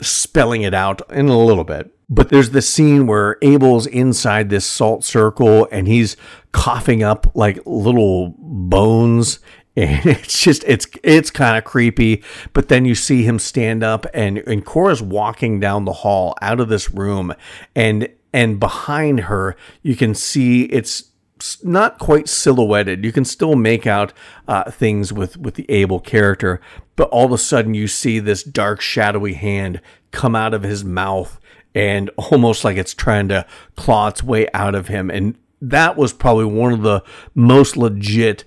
spelling 0.00 0.62
it 0.62 0.74
out 0.74 1.02
in 1.10 1.28
a 1.28 1.38
little 1.38 1.64
bit. 1.64 1.94
But 2.10 2.30
there's 2.30 2.50
this 2.50 2.68
scene 2.68 3.06
where 3.06 3.36
Abel's 3.42 3.86
inside 3.86 4.48
this 4.48 4.64
salt 4.64 5.04
circle 5.04 5.68
and 5.70 5.86
he's 5.86 6.16
coughing 6.52 7.02
up 7.02 7.30
like 7.34 7.58
little 7.66 8.34
bones 8.38 9.40
and 9.76 10.06
it's 10.06 10.42
just 10.42 10.64
it's 10.66 10.88
it's 11.04 11.30
kind 11.30 11.56
of 11.56 11.62
creepy 11.62 12.24
but 12.52 12.68
then 12.68 12.84
you 12.84 12.96
see 12.96 13.22
him 13.22 13.38
stand 13.38 13.84
up 13.84 14.06
and 14.12 14.38
and 14.38 14.64
Cora's 14.64 15.00
walking 15.00 15.60
down 15.60 15.84
the 15.84 15.92
hall 15.92 16.34
out 16.42 16.58
of 16.58 16.68
this 16.68 16.90
room 16.90 17.32
and 17.76 18.08
and 18.32 18.58
behind 18.58 19.20
her 19.20 19.54
you 19.82 19.94
can 19.94 20.16
see 20.16 20.64
it's 20.64 21.12
not 21.62 21.98
quite 21.98 22.28
silhouetted. 22.28 23.04
You 23.04 23.12
can 23.12 23.24
still 23.24 23.54
make 23.54 23.86
out 23.86 24.12
uh, 24.46 24.70
things 24.70 25.12
with 25.12 25.36
with 25.36 25.54
the 25.54 25.66
Abel 25.70 26.00
character, 26.00 26.60
but 26.96 27.08
all 27.10 27.26
of 27.26 27.32
a 27.32 27.38
sudden 27.38 27.74
you 27.74 27.88
see 27.88 28.18
this 28.18 28.42
dark, 28.42 28.80
shadowy 28.80 29.34
hand 29.34 29.80
come 30.10 30.34
out 30.34 30.54
of 30.54 30.62
his 30.62 30.84
mouth, 30.84 31.40
and 31.74 32.10
almost 32.16 32.64
like 32.64 32.76
it's 32.76 32.94
trying 32.94 33.28
to 33.28 33.46
claw 33.76 34.08
its 34.08 34.22
way 34.22 34.48
out 34.54 34.74
of 34.74 34.88
him. 34.88 35.10
And 35.10 35.36
that 35.60 35.96
was 35.96 36.12
probably 36.12 36.44
one 36.44 36.72
of 36.72 36.82
the 36.82 37.02
most 37.34 37.76
legit, 37.76 38.44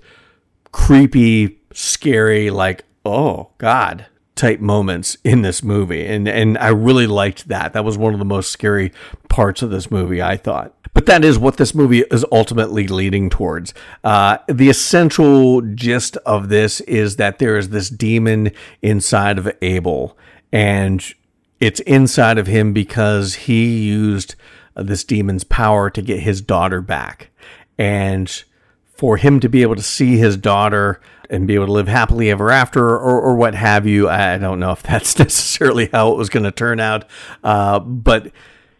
creepy, 0.72 1.60
scary, 1.72 2.50
like 2.50 2.84
oh 3.04 3.50
god 3.58 4.06
type 4.42 4.58
moments 4.58 5.16
in 5.22 5.42
this 5.42 5.62
movie 5.62 6.04
and 6.04 6.26
and 6.26 6.58
I 6.58 6.70
really 6.70 7.06
liked 7.06 7.46
that. 7.46 7.74
That 7.74 7.84
was 7.84 7.96
one 7.96 8.12
of 8.12 8.18
the 8.18 8.24
most 8.24 8.50
scary 8.50 8.90
parts 9.28 9.62
of 9.62 9.70
this 9.70 9.88
movie, 9.88 10.20
I 10.20 10.36
thought. 10.36 10.74
But 10.94 11.06
that 11.06 11.24
is 11.24 11.38
what 11.38 11.58
this 11.58 11.76
movie 11.76 12.00
is 12.10 12.26
ultimately 12.32 12.88
leading 12.88 13.30
towards. 13.30 13.72
Uh, 14.02 14.38
the 14.48 14.68
essential 14.68 15.60
gist 15.60 16.16
of 16.26 16.48
this 16.48 16.80
is 16.80 17.16
that 17.16 17.38
there 17.38 17.56
is 17.56 17.68
this 17.68 17.88
demon 17.88 18.50
inside 18.82 19.38
of 19.38 19.48
Abel, 19.62 20.18
and 20.52 21.14
it's 21.60 21.78
inside 21.80 22.36
of 22.36 22.48
him 22.48 22.72
because 22.72 23.34
he 23.46 23.84
used 23.84 24.34
this 24.74 25.04
demon's 25.04 25.44
power 25.44 25.88
to 25.88 26.02
get 26.02 26.18
his 26.18 26.40
daughter 26.40 26.80
back. 26.80 27.30
And 27.78 28.42
for 28.92 29.18
him 29.18 29.38
to 29.38 29.48
be 29.48 29.62
able 29.62 29.76
to 29.76 29.82
see 29.82 30.16
his 30.16 30.36
daughter 30.36 31.00
and 31.32 31.46
be 31.46 31.54
able 31.54 31.66
to 31.66 31.72
live 31.72 31.88
happily 31.88 32.30
ever 32.30 32.50
after 32.50 32.86
or, 32.86 33.20
or 33.20 33.34
what 33.34 33.54
have 33.54 33.86
you, 33.86 34.08
I 34.08 34.36
don't 34.36 34.60
know 34.60 34.70
if 34.70 34.82
that's 34.82 35.18
necessarily 35.18 35.88
how 35.90 36.12
it 36.12 36.18
was 36.18 36.28
going 36.28 36.44
to 36.44 36.52
turn 36.52 36.78
out. 36.78 37.06
Uh, 37.42 37.80
but 37.80 38.30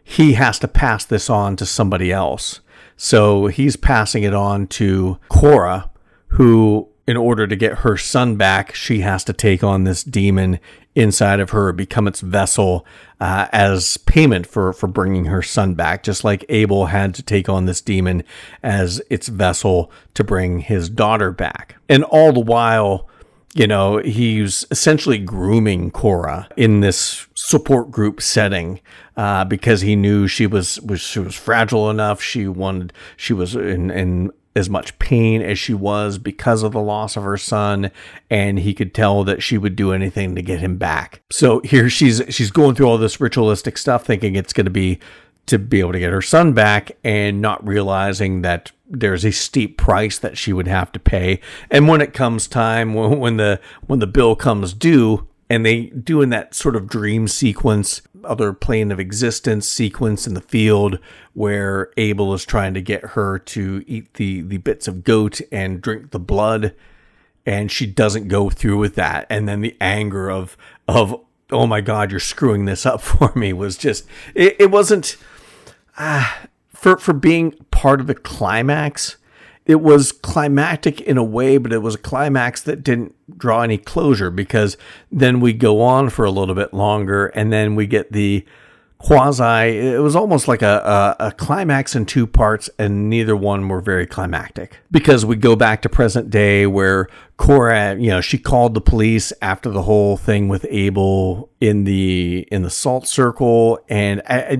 he 0.04 0.34
has 0.34 0.58
to 0.58 0.68
pass 0.68 1.04
this 1.04 1.30
on 1.30 1.56
to 1.56 1.66
somebody 1.66 2.12
else. 2.12 2.60
So 2.94 3.46
he's 3.46 3.76
passing 3.76 4.22
it 4.22 4.34
on 4.34 4.66
to 4.68 5.18
Cora, 5.30 5.90
who, 6.28 6.88
in 7.06 7.16
order 7.16 7.46
to 7.46 7.56
get 7.56 7.78
her 7.78 7.96
son 7.96 8.36
back, 8.36 8.74
she 8.74 9.00
has 9.00 9.24
to 9.24 9.32
take 9.32 9.64
on 9.64 9.84
this 9.84 10.04
demon 10.04 10.60
inside 10.94 11.40
of 11.40 11.50
her, 11.50 11.72
become 11.72 12.06
its 12.06 12.20
vessel 12.20 12.86
uh, 13.20 13.48
as 13.52 13.96
payment 13.96 14.46
for, 14.46 14.72
for 14.72 14.86
bringing 14.86 15.24
her 15.24 15.42
son 15.42 15.74
back, 15.74 16.02
just 16.02 16.22
like 16.22 16.44
Abel 16.48 16.86
had 16.86 17.14
to 17.14 17.22
take 17.22 17.48
on 17.48 17.66
this 17.66 17.80
demon 17.80 18.22
as 18.62 19.02
its 19.10 19.28
vessel 19.28 19.90
to 20.14 20.22
bring 20.22 20.60
his 20.60 20.88
daughter 20.88 21.32
back. 21.32 21.76
And 21.88 22.04
all 22.04 22.32
the 22.32 22.40
while, 22.40 23.08
you 23.54 23.66
know, 23.66 23.98
he's 23.98 24.64
essentially 24.70 25.18
grooming 25.18 25.90
Cora 25.90 26.48
in 26.56 26.80
this 26.80 27.26
support 27.34 27.90
group 27.90 28.20
setting 28.20 28.80
uh, 29.16 29.44
because 29.44 29.80
he 29.80 29.96
knew 29.96 30.28
she 30.28 30.46
was, 30.46 30.80
was 30.82 31.00
she 31.00 31.18
was 31.18 31.34
fragile 31.34 31.90
enough. 31.90 32.22
She 32.22 32.46
wanted 32.48 32.92
she 33.16 33.32
was 33.32 33.54
in, 33.54 33.90
in 33.90 34.30
as 34.54 34.68
much 34.68 34.98
pain 34.98 35.40
as 35.42 35.58
she 35.58 35.74
was 35.74 36.18
because 36.18 36.62
of 36.62 36.72
the 36.72 36.80
loss 36.80 37.16
of 37.16 37.22
her 37.22 37.36
son 37.36 37.90
and 38.28 38.58
he 38.58 38.74
could 38.74 38.94
tell 38.94 39.24
that 39.24 39.42
she 39.42 39.56
would 39.56 39.76
do 39.76 39.92
anything 39.92 40.34
to 40.34 40.42
get 40.42 40.60
him 40.60 40.76
back. 40.76 41.22
So 41.32 41.60
here 41.60 41.88
she's 41.88 42.22
she's 42.28 42.50
going 42.50 42.74
through 42.74 42.86
all 42.86 42.98
this 42.98 43.20
ritualistic 43.20 43.78
stuff 43.78 44.04
thinking 44.04 44.36
it's 44.36 44.52
going 44.52 44.66
to 44.66 44.70
be 44.70 44.98
to 45.46 45.58
be 45.58 45.80
able 45.80 45.92
to 45.92 45.98
get 45.98 46.12
her 46.12 46.22
son 46.22 46.52
back 46.52 46.92
and 47.02 47.40
not 47.40 47.66
realizing 47.66 48.42
that 48.42 48.70
there's 48.88 49.24
a 49.24 49.32
steep 49.32 49.78
price 49.78 50.18
that 50.18 50.36
she 50.36 50.52
would 50.52 50.68
have 50.68 50.92
to 50.92 51.00
pay. 51.00 51.40
And 51.70 51.88
when 51.88 52.00
it 52.00 52.12
comes 52.12 52.46
time, 52.46 52.94
when 52.94 53.38
the 53.38 53.60
when 53.86 53.98
the 53.98 54.06
bill 54.06 54.36
comes 54.36 54.74
due, 54.74 55.26
and 55.52 55.66
they 55.66 55.86
do 55.86 56.22
in 56.22 56.30
that 56.30 56.54
sort 56.54 56.76
of 56.76 56.88
dream 56.88 57.28
sequence, 57.28 58.00
other 58.24 58.52
plane 58.52 58.92
of 58.92 59.00
existence 59.00 59.68
sequence 59.68 60.26
in 60.26 60.34
the 60.34 60.40
field 60.40 60.98
where 61.34 61.90
Abel 61.96 62.34
is 62.34 62.44
trying 62.44 62.74
to 62.74 62.82
get 62.82 63.02
her 63.04 63.38
to 63.38 63.84
eat 63.86 64.14
the 64.14 64.42
the 64.42 64.58
bits 64.58 64.88
of 64.88 65.04
goat 65.04 65.40
and 65.50 65.80
drink 65.80 66.10
the 66.10 66.18
blood, 66.18 66.74
and 67.46 67.70
she 67.70 67.86
doesn't 67.86 68.28
go 68.28 68.50
through 68.50 68.78
with 68.78 68.94
that. 68.94 69.26
And 69.30 69.48
then 69.48 69.60
the 69.60 69.76
anger 69.80 70.30
of 70.30 70.56
of 70.88 71.20
oh 71.50 71.66
my 71.66 71.80
god, 71.80 72.10
you're 72.10 72.20
screwing 72.20 72.64
this 72.64 72.86
up 72.86 73.00
for 73.02 73.32
me 73.34 73.52
was 73.52 73.76
just 73.76 74.06
it, 74.34 74.56
it 74.58 74.70
wasn't 74.70 75.16
ah, 75.98 76.46
for 76.74 76.96
for 76.96 77.12
being 77.12 77.52
part 77.70 78.00
of 78.00 78.06
the 78.06 78.14
climax. 78.14 79.16
It 79.64 79.80
was 79.80 80.10
climactic 80.10 81.00
in 81.00 81.16
a 81.16 81.24
way, 81.24 81.56
but 81.56 81.72
it 81.72 81.82
was 81.82 81.94
a 81.94 81.98
climax 81.98 82.62
that 82.62 82.82
didn't 82.82 83.14
draw 83.38 83.62
any 83.62 83.78
closure 83.78 84.30
because 84.30 84.76
then 85.10 85.40
we 85.40 85.52
go 85.52 85.80
on 85.80 86.10
for 86.10 86.24
a 86.24 86.30
little 86.30 86.54
bit 86.54 86.74
longer 86.74 87.26
and 87.28 87.52
then 87.52 87.74
we 87.74 87.86
get 87.86 88.12
the 88.12 88.44
quasi 89.02 89.78
it 89.78 90.00
was 90.00 90.14
almost 90.14 90.46
like 90.46 90.62
a, 90.62 91.16
a, 91.18 91.26
a, 91.26 91.32
climax 91.32 91.96
in 91.96 92.06
two 92.06 92.24
parts 92.24 92.70
and 92.78 93.10
neither 93.10 93.34
one 93.34 93.68
were 93.68 93.80
very 93.80 94.06
climactic. 94.06 94.78
Because 94.92 95.26
we 95.26 95.34
go 95.34 95.56
back 95.56 95.82
to 95.82 95.88
present 95.88 96.30
day 96.30 96.66
where 96.66 97.08
cora 97.36 97.96
you 97.96 98.08
know 98.08 98.20
she 98.20 98.38
called 98.38 98.74
the 98.74 98.80
police 98.80 99.32
after 99.42 99.70
the 99.70 99.82
whole 99.82 100.16
thing 100.16 100.48
with 100.48 100.64
abel 100.70 101.50
in 101.60 101.82
the 101.82 102.46
in 102.52 102.62
the 102.62 102.70
salt 102.70 103.08
circle 103.08 103.80
and 103.88 104.22
I, 104.28 104.52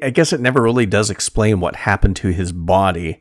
I 0.00 0.10
guess 0.10 0.32
it 0.32 0.40
never 0.40 0.62
really 0.62 0.86
does 0.86 1.10
explain 1.10 1.58
what 1.58 1.74
happened 1.74 2.14
to 2.16 2.28
his 2.28 2.52
body 2.52 3.20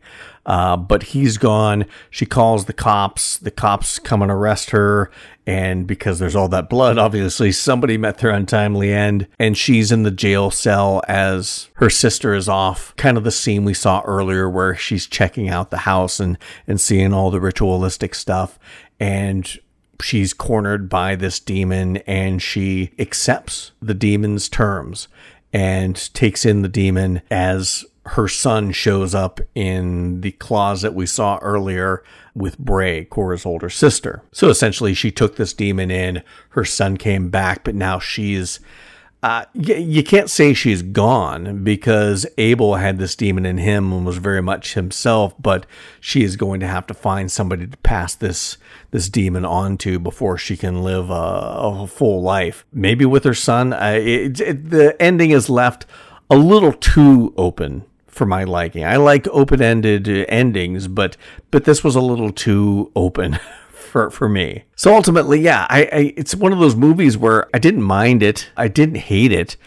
uh, 0.49 0.75
but 0.75 1.03
he's 1.03 1.37
gone. 1.37 1.85
She 2.09 2.25
calls 2.25 2.65
the 2.65 2.73
cops. 2.73 3.37
The 3.37 3.51
cops 3.51 3.99
come 3.99 4.23
and 4.23 4.31
arrest 4.31 4.71
her. 4.71 5.11
And 5.45 5.85
because 5.85 6.17
there's 6.17 6.35
all 6.35 6.49
that 6.49 6.71
blood, 6.71 6.97
obviously 6.97 7.51
somebody 7.51 7.97
met 7.97 8.17
their 8.17 8.31
untimely 8.31 8.91
end. 8.91 9.27
And 9.37 9.55
she's 9.55 9.91
in 9.91 10.01
the 10.01 10.11
jail 10.11 10.49
cell 10.49 11.03
as 11.07 11.69
her 11.75 11.89
sister 11.89 12.33
is 12.33 12.49
off. 12.49 12.95
Kind 12.95 13.15
of 13.15 13.23
the 13.23 13.31
scene 13.31 13.63
we 13.63 13.75
saw 13.75 14.01
earlier 14.01 14.49
where 14.49 14.75
she's 14.75 15.05
checking 15.05 15.49
out 15.49 15.69
the 15.69 15.77
house 15.77 16.19
and, 16.19 16.35
and 16.65 16.81
seeing 16.81 17.13
all 17.13 17.29
the 17.29 17.39
ritualistic 17.39 18.15
stuff. 18.15 18.57
And 18.99 19.55
she's 20.01 20.33
cornered 20.33 20.89
by 20.89 21.15
this 21.15 21.39
demon 21.39 21.97
and 21.97 22.41
she 22.41 22.89
accepts 22.97 23.71
the 23.79 23.93
demon's 23.93 24.49
terms 24.49 25.07
and 25.53 26.11
takes 26.15 26.43
in 26.43 26.63
the 26.63 26.69
demon 26.69 27.21
as 27.29 27.85
her 28.05 28.27
son 28.27 28.71
shows 28.71 29.13
up 29.13 29.39
in 29.53 30.21
the 30.21 30.31
closet 30.31 30.93
we 30.93 31.05
saw 31.05 31.37
earlier 31.41 32.03
with 32.33 32.57
Bray, 32.57 33.05
Cora's 33.05 33.45
older 33.45 33.69
sister. 33.69 34.23
So 34.31 34.49
essentially, 34.49 34.93
she 34.93 35.11
took 35.11 35.35
this 35.35 35.53
demon 35.53 35.91
in. 35.91 36.23
Her 36.49 36.65
son 36.65 36.97
came 36.97 37.29
back, 37.29 37.63
but 37.63 37.75
now 37.75 37.99
she's 37.99 38.59
uh, 39.21 39.43
you 39.53 40.01
can't 40.01 40.29
say 40.29 40.53
she's 40.53 40.81
gone 40.81 41.61
because 41.61 42.25
Abel 42.37 42.75
had 42.75 42.99
this 42.99 43.17
demon 43.17 43.45
in 43.45 43.57
him 43.57 43.91
and 43.91 44.05
was 44.05 44.17
very 44.17 44.41
much 44.41 44.75
himself, 44.75 45.35
but 45.37 45.65
she 45.99 46.23
is 46.23 46.37
going 46.37 46.61
to 46.61 46.67
have 46.67 46.87
to 46.87 46.93
find 46.93 47.29
somebody 47.29 47.67
to 47.67 47.77
pass 47.77 48.15
this 48.15 48.57
this 48.91 49.09
demon 49.09 49.43
on 49.43 49.77
to 49.79 49.99
before 49.99 50.37
she 50.37 50.55
can 50.55 50.83
live 50.83 51.09
a, 51.09 51.13
a 51.13 51.87
full 51.87 52.21
life. 52.21 52.65
Maybe 52.71 53.03
with 53.03 53.25
her 53.25 53.33
son. 53.33 53.73
Uh, 53.73 53.99
it, 54.01 54.39
it, 54.39 54.69
the 54.69 55.01
ending 55.01 55.31
is 55.31 55.49
left 55.49 55.85
a 56.29 56.35
little 56.35 56.73
too 56.73 57.33
open 57.37 57.85
for 58.07 58.25
my 58.25 58.43
liking. 58.43 58.83
I 58.83 58.97
like 58.97 59.27
open 59.29 59.61
ended 59.61 60.07
endings, 60.29 60.87
but 60.87 61.17
but 61.51 61.65
this 61.65 61.83
was 61.83 61.95
a 61.95 62.01
little 62.01 62.31
too 62.31 62.91
open. 62.95 63.39
for 63.89 64.09
for 64.09 64.29
me. 64.29 64.63
So 64.75 64.95
ultimately, 64.95 65.41
yeah, 65.41 65.65
I, 65.69 65.81
I 65.91 66.13
it's 66.15 66.35
one 66.35 66.53
of 66.53 66.59
those 66.59 66.75
movies 66.75 67.17
where 67.17 67.49
I 67.53 67.59
didn't 67.59 67.83
mind 67.83 68.23
it, 68.23 68.49
I 68.55 68.67
didn't 68.67 68.95
hate 68.95 69.31
it. 69.33 69.57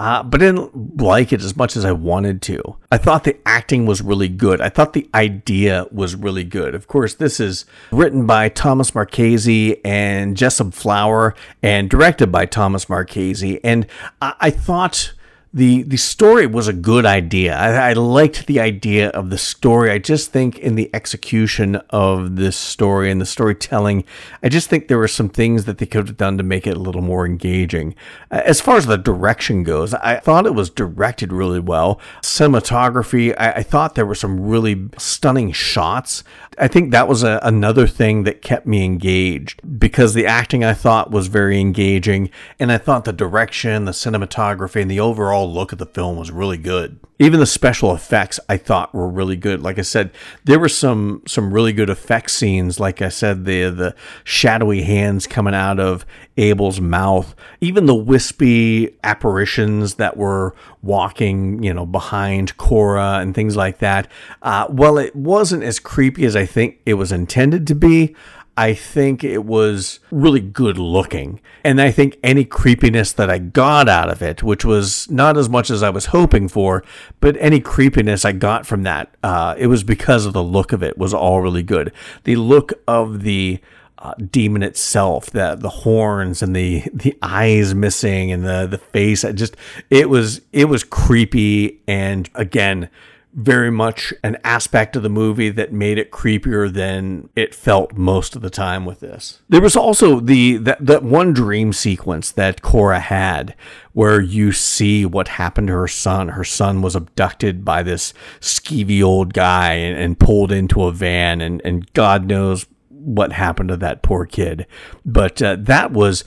Uh, 0.00 0.22
but 0.22 0.40
I 0.40 0.46
didn't 0.46 1.00
like 1.00 1.32
it 1.32 1.42
as 1.42 1.56
much 1.56 1.76
as 1.76 1.84
I 1.84 1.90
wanted 1.90 2.40
to. 2.42 2.76
I 2.92 2.98
thought 2.98 3.24
the 3.24 3.36
acting 3.44 3.84
was 3.84 4.00
really 4.00 4.28
good. 4.28 4.60
I 4.60 4.68
thought 4.68 4.92
the 4.92 5.10
idea 5.12 5.86
was 5.90 6.14
really 6.14 6.44
good. 6.44 6.76
Of 6.76 6.86
course, 6.86 7.14
this 7.14 7.40
is 7.40 7.64
written 7.90 8.24
by 8.24 8.48
Thomas 8.48 8.94
Marchese 8.94 9.84
and 9.84 10.36
Jessup 10.36 10.72
Flower 10.72 11.34
and 11.64 11.90
directed 11.90 12.30
by 12.30 12.46
Thomas 12.46 12.88
Marchese. 12.88 13.58
And 13.64 13.88
I, 14.22 14.34
I 14.38 14.50
thought 14.50 15.14
the 15.52 15.82
the 15.82 15.96
story 15.96 16.46
was 16.46 16.68
a 16.68 16.74
good 16.74 17.06
idea. 17.06 17.56
I, 17.56 17.90
I, 17.90 17.92
liked 17.94 18.46
the 18.46 18.60
idea 18.60 19.08
of 19.10 19.30
the 19.30 19.38
story. 19.38 19.90
I 19.90 19.98
just 19.98 20.30
think 20.30 20.58
in 20.58 20.74
the 20.74 20.90
execution 20.92 21.76
of 21.88 22.36
this 22.36 22.56
story 22.56 23.10
and 23.10 23.18
the 23.18 23.26
storytelling, 23.26 24.04
I 24.42 24.50
just 24.50 24.68
think 24.68 24.88
there 24.88 24.98
were 24.98 25.08
some 25.08 25.30
things 25.30 25.64
that 25.64 25.78
they 25.78 25.86
could 25.86 26.06
have 26.06 26.16
done 26.18 26.36
to 26.36 26.42
make 26.42 26.66
it 26.66 26.76
a 26.76 26.80
little 26.80 27.00
more 27.00 27.24
engaging. 27.24 27.94
As 28.30 28.60
far 28.60 28.76
as 28.76 28.86
the 28.86 28.98
direction 28.98 29.62
goes, 29.62 29.94
I 29.94 30.16
thought 30.16 30.44
it 30.44 30.54
was 30.54 30.68
directed 30.68 31.32
really 31.32 31.60
well. 31.60 31.98
Cinematography, 32.22 33.34
I, 33.38 33.52
I 33.52 33.62
thought 33.62 33.94
there 33.94 34.06
were 34.06 34.14
some 34.14 34.40
really 34.40 34.88
stunning 34.98 35.52
shots. 35.52 36.24
I 36.58 36.68
think 36.68 36.90
that 36.90 37.08
was 37.08 37.22
a, 37.22 37.40
another 37.42 37.86
thing 37.86 38.24
that 38.24 38.42
kept 38.42 38.66
me 38.66 38.84
engaged 38.84 39.62
because 39.78 40.12
the 40.12 40.26
acting 40.26 40.62
I 40.62 40.74
thought 40.74 41.10
was 41.10 41.28
very 41.28 41.58
engaging, 41.58 42.30
and 42.58 42.70
I 42.70 42.78
thought 42.78 43.04
the 43.04 43.12
direction, 43.12 43.86
the 43.86 43.92
cinematography, 43.92 44.82
and 44.82 44.90
the 44.90 45.00
overall 45.00 45.37
look 45.44 45.72
of 45.72 45.78
the 45.78 45.86
film 45.86 46.16
was 46.16 46.30
really 46.30 46.56
good. 46.56 46.98
Even 47.18 47.40
the 47.40 47.46
special 47.46 47.94
effects 47.94 48.38
I 48.48 48.56
thought 48.56 48.94
were 48.94 49.08
really 49.08 49.36
good. 49.36 49.60
Like 49.60 49.78
I 49.78 49.82
said, 49.82 50.12
there 50.44 50.58
were 50.58 50.68
some 50.68 51.22
some 51.26 51.52
really 51.52 51.72
good 51.72 51.90
effect 51.90 52.30
scenes. 52.30 52.78
Like 52.78 53.02
I 53.02 53.08
said, 53.08 53.44
the 53.44 53.70
the 53.70 53.94
shadowy 54.24 54.82
hands 54.82 55.26
coming 55.26 55.54
out 55.54 55.80
of 55.80 56.06
Abel's 56.36 56.80
mouth, 56.80 57.34
even 57.60 57.86
the 57.86 57.94
wispy 57.94 58.96
apparitions 59.02 59.94
that 59.94 60.16
were 60.16 60.54
walking, 60.82 61.62
you 61.62 61.74
know, 61.74 61.86
behind 61.86 62.56
Cora 62.56 63.18
and 63.20 63.34
things 63.34 63.56
like 63.56 63.78
that. 63.78 64.08
Uh, 64.42 64.66
well, 64.70 64.98
it 64.98 65.16
wasn't 65.16 65.64
as 65.64 65.80
creepy 65.80 66.24
as 66.24 66.36
I 66.36 66.46
think 66.46 66.78
it 66.86 66.94
was 66.94 67.10
intended 67.10 67.66
to 67.66 67.74
be. 67.74 68.14
I 68.58 68.74
think 68.74 69.22
it 69.22 69.44
was 69.44 70.00
really 70.10 70.40
good 70.40 70.78
looking. 70.78 71.40
And 71.62 71.80
I 71.80 71.92
think 71.92 72.18
any 72.24 72.44
creepiness 72.44 73.12
that 73.12 73.30
I 73.30 73.38
got 73.38 73.88
out 73.88 74.10
of 74.10 74.20
it, 74.20 74.42
which 74.42 74.64
was 74.64 75.08
not 75.08 75.36
as 75.36 75.48
much 75.48 75.70
as 75.70 75.80
I 75.80 75.90
was 75.90 76.06
hoping 76.06 76.48
for, 76.48 76.82
but 77.20 77.36
any 77.38 77.60
creepiness 77.60 78.24
I 78.24 78.32
got 78.32 78.66
from 78.66 78.82
that, 78.82 79.14
uh, 79.22 79.54
it 79.56 79.68
was 79.68 79.84
because 79.84 80.26
of 80.26 80.32
the 80.32 80.42
look 80.42 80.72
of 80.72 80.82
it 80.82 80.98
was 80.98 81.14
all 81.14 81.40
really 81.40 81.62
good. 81.62 81.92
The 82.24 82.34
look 82.34 82.72
of 82.88 83.22
the 83.22 83.60
uh, 83.98 84.14
demon 84.14 84.64
itself, 84.64 85.26
the 85.26 85.54
the 85.54 85.68
horns 85.68 86.42
and 86.42 86.54
the 86.54 86.82
the 86.92 87.16
eyes 87.22 87.76
missing 87.76 88.32
and 88.32 88.44
the 88.44 88.66
the 88.66 88.78
face, 88.78 89.24
I 89.24 89.30
just 89.30 89.56
it 89.88 90.10
was 90.10 90.40
it 90.52 90.64
was 90.64 90.82
creepy 90.82 91.80
and 91.86 92.28
again 92.34 92.90
very 93.34 93.70
much 93.70 94.12
an 94.24 94.36
aspect 94.42 94.96
of 94.96 95.02
the 95.02 95.08
movie 95.08 95.50
that 95.50 95.72
made 95.72 95.98
it 95.98 96.10
creepier 96.10 96.72
than 96.72 97.28
it 97.36 97.54
felt 97.54 97.92
most 97.94 98.34
of 98.34 98.42
the 98.42 98.50
time 98.50 98.84
with 98.84 99.00
this. 99.00 99.40
There 99.48 99.60
was 99.60 99.76
also 99.76 100.18
the 100.18 100.56
that, 100.58 100.84
that 100.84 101.02
one 101.02 101.34
dream 101.34 101.72
sequence 101.72 102.32
that 102.32 102.62
Cora 102.62 103.00
had 103.00 103.54
where 103.92 104.20
you 104.20 104.52
see 104.52 105.04
what 105.04 105.28
happened 105.28 105.68
to 105.68 105.74
her 105.74 105.88
son. 105.88 106.30
Her 106.30 106.44
son 106.44 106.80
was 106.80 106.96
abducted 106.96 107.64
by 107.64 107.82
this 107.82 108.14
skeevy 108.40 109.02
old 109.02 109.34
guy 109.34 109.74
and, 109.74 109.98
and 109.98 110.18
pulled 110.18 110.50
into 110.50 110.84
a 110.84 110.92
van 110.92 111.40
and, 111.40 111.60
and 111.64 111.92
God 111.92 112.26
knows 112.26 112.66
what 112.88 113.32
happened 113.32 113.68
to 113.68 113.76
that 113.76 114.02
poor 114.02 114.24
kid. 114.24 114.66
But 115.04 115.42
uh, 115.42 115.56
that 115.60 115.92
was 115.92 116.24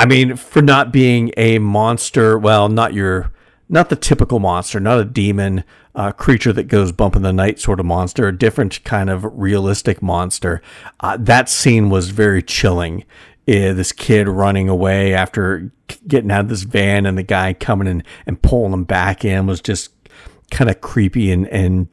I 0.00 0.06
mean, 0.06 0.36
for 0.36 0.62
not 0.62 0.92
being 0.92 1.32
a 1.36 1.58
monster, 1.58 2.38
well, 2.38 2.68
not 2.68 2.94
your 2.94 3.32
not 3.68 3.88
the 3.90 3.96
typical 3.96 4.38
monster, 4.38 4.80
not 4.80 4.98
a 4.98 5.04
demon, 5.04 5.64
uh, 5.98 6.12
creature 6.12 6.52
that 6.52 6.68
goes 6.68 6.92
bump 6.92 7.16
in 7.16 7.22
the 7.22 7.32
night 7.32 7.58
sort 7.58 7.80
of 7.80 7.86
monster, 7.86 8.28
a 8.28 8.38
different 8.38 8.84
kind 8.84 9.10
of 9.10 9.24
realistic 9.36 10.00
monster. 10.00 10.62
Uh, 11.00 11.16
that 11.18 11.48
scene 11.48 11.90
was 11.90 12.10
very 12.10 12.40
chilling. 12.40 13.02
Uh, 13.48 13.72
this 13.72 13.90
kid 13.90 14.28
running 14.28 14.68
away 14.68 15.12
after 15.12 15.72
getting 16.06 16.30
out 16.30 16.42
of 16.42 16.48
this 16.48 16.62
van 16.62 17.04
and 17.04 17.18
the 17.18 17.24
guy 17.24 17.52
coming 17.52 17.88
in 17.88 18.04
and 18.26 18.40
pulling 18.42 18.72
him 18.72 18.84
back 18.84 19.24
in 19.24 19.48
was 19.48 19.60
just 19.60 19.90
kind 20.52 20.70
of 20.70 20.80
creepy 20.80 21.32
and, 21.32 21.48
and 21.48 21.88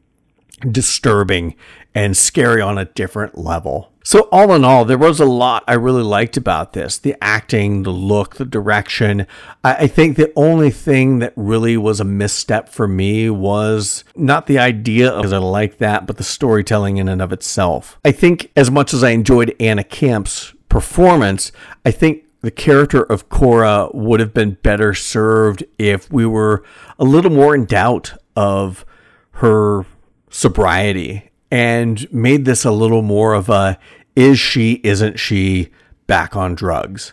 disturbing 0.60 1.54
and 1.94 2.16
scary 2.16 2.60
on 2.60 2.78
a 2.78 2.84
different 2.84 3.38
level. 3.38 3.92
So, 4.04 4.28
all 4.30 4.54
in 4.54 4.64
all, 4.64 4.84
there 4.84 4.96
was 4.96 5.18
a 5.18 5.24
lot 5.24 5.64
I 5.66 5.74
really 5.74 6.02
liked 6.02 6.36
about 6.36 6.74
this 6.74 6.96
the 6.96 7.16
acting, 7.20 7.82
the 7.82 7.90
look, 7.90 8.36
the 8.36 8.44
direction. 8.44 9.26
I, 9.64 9.88
think 9.88 10.16
the 10.16 10.32
only 10.36 10.70
thing 10.70 11.18
that 11.18 11.32
really 11.34 11.76
was 11.76 11.98
a 11.98 12.04
misstep 12.04 12.68
for 12.68 12.86
me 12.86 13.28
was 13.30 14.04
not 14.14 14.46
the 14.46 14.60
idea, 14.60 15.16
because 15.16 15.32
I 15.32 15.38
like 15.38 15.78
that, 15.78 16.06
but 16.06 16.18
the 16.18 16.22
storytelling 16.22 16.98
in 16.98 17.08
and 17.08 17.20
of 17.20 17.32
itself. 17.32 17.98
I 18.04 18.12
think 18.12 18.52
as 18.54 18.70
much 18.70 18.94
as 18.94 19.02
I 19.02 19.10
enjoyed 19.10 19.56
Anna 19.58 19.82
Camp's 19.82 20.54
performance, 20.68 21.50
I 21.84 21.90
think 21.90 22.22
the 22.42 22.52
character 22.52 23.02
of 23.02 23.28
Cora 23.28 23.88
would 23.92 24.20
have 24.20 24.32
been 24.32 24.52
better 24.62 24.94
served 24.94 25.64
if 25.78 26.12
we 26.12 26.24
were 26.24 26.62
a 26.96 27.04
little 27.04 27.32
more 27.32 27.56
in 27.56 27.64
doubt 27.64 28.12
of 28.36 28.84
her 29.32 29.84
sobriety 30.30 31.30
and 31.50 32.12
made 32.12 32.44
this 32.44 32.64
a 32.64 32.70
little 32.70 33.02
more 33.02 33.34
of 33.34 33.48
a 33.48 33.78
is 34.14 34.38
she, 34.38 34.80
isn't 34.82 35.18
she 35.18 35.70
back 36.06 36.34
on 36.34 36.54
drugs? 36.54 37.12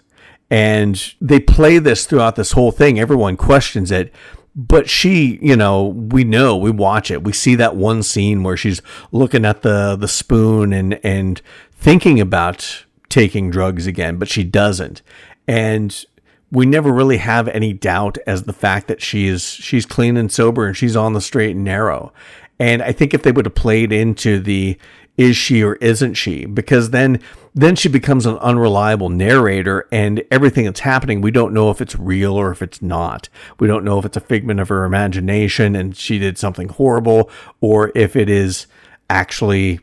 And 0.49 1.13
they 1.19 1.39
play 1.39 1.79
this 1.79 2.05
throughout 2.05 2.35
this 2.35 2.53
whole 2.53 2.71
thing. 2.71 2.99
Everyone 2.99 3.35
questions 3.35 3.91
it. 3.91 4.13
But 4.55 4.87
she, 4.87 5.39
you 5.41 5.55
know, 5.55 5.87
we 5.87 6.23
know, 6.23 6.55
we 6.55 6.69
watch 6.69 7.09
it. 7.09 7.23
We 7.23 7.33
see 7.33 7.55
that 7.55 7.75
one 7.75 8.03
scene 8.03 8.43
where 8.43 8.55
she's 8.55 8.83
looking 9.11 9.45
at 9.45 9.63
the 9.63 9.95
the 9.95 10.07
spoon 10.07 10.73
and 10.73 10.99
and 11.03 11.41
thinking 11.71 12.19
about 12.19 12.85
taking 13.09 13.49
drugs 13.49 13.87
again, 13.87 14.17
but 14.17 14.27
she 14.27 14.43
doesn't. 14.43 15.01
And 15.47 16.05
we 16.51 16.67
never 16.67 16.93
really 16.93 17.17
have 17.17 17.47
any 17.47 17.73
doubt 17.73 18.19
as 18.27 18.43
the 18.43 18.53
fact 18.53 18.87
that 18.87 19.01
she's 19.01 19.43
she's 19.43 19.87
clean 19.87 20.17
and 20.17 20.31
sober 20.31 20.67
and 20.67 20.77
she's 20.77 20.95
on 20.95 21.13
the 21.13 21.21
straight 21.21 21.55
and 21.55 21.63
narrow. 21.65 22.13
And 22.59 22.81
I 22.81 22.91
think 22.91 23.13
if 23.13 23.23
they 23.23 23.31
would 23.31 23.45
have 23.45 23.55
played 23.55 23.91
into 23.91 24.39
the 24.39 24.77
is 25.17 25.37
she 25.37 25.61
or 25.63 25.75
isn't 25.75 26.15
she? 26.15 26.45
Because 26.45 26.89
then 26.89 27.19
then 27.55 27.75
she 27.75 27.87
becomes 27.87 28.25
an 28.25 28.37
unreliable 28.37 29.09
narrator 29.09 29.87
and 29.91 30.23
everything 30.31 30.65
that's 30.65 30.79
happening 30.79 31.21
we 31.21 31.29
don't 31.29 31.53
know 31.53 31.69
if 31.69 31.81
it's 31.81 31.95
real 31.95 32.33
or 32.33 32.51
if 32.51 32.63
it's 32.63 32.81
not. 32.81 33.29
We 33.59 33.67
don't 33.67 33.85
know 33.85 33.99
if 33.99 34.05
it's 34.05 34.17
a 34.17 34.21
figment 34.21 34.59
of 34.59 34.69
her 34.69 34.85
imagination 34.85 35.75
and 35.75 35.95
she 35.95 36.17
did 36.17 36.39
something 36.39 36.69
horrible 36.69 37.29
or 37.61 37.91
if 37.93 38.15
it 38.15 38.27
is 38.29 38.65
actually 39.09 39.79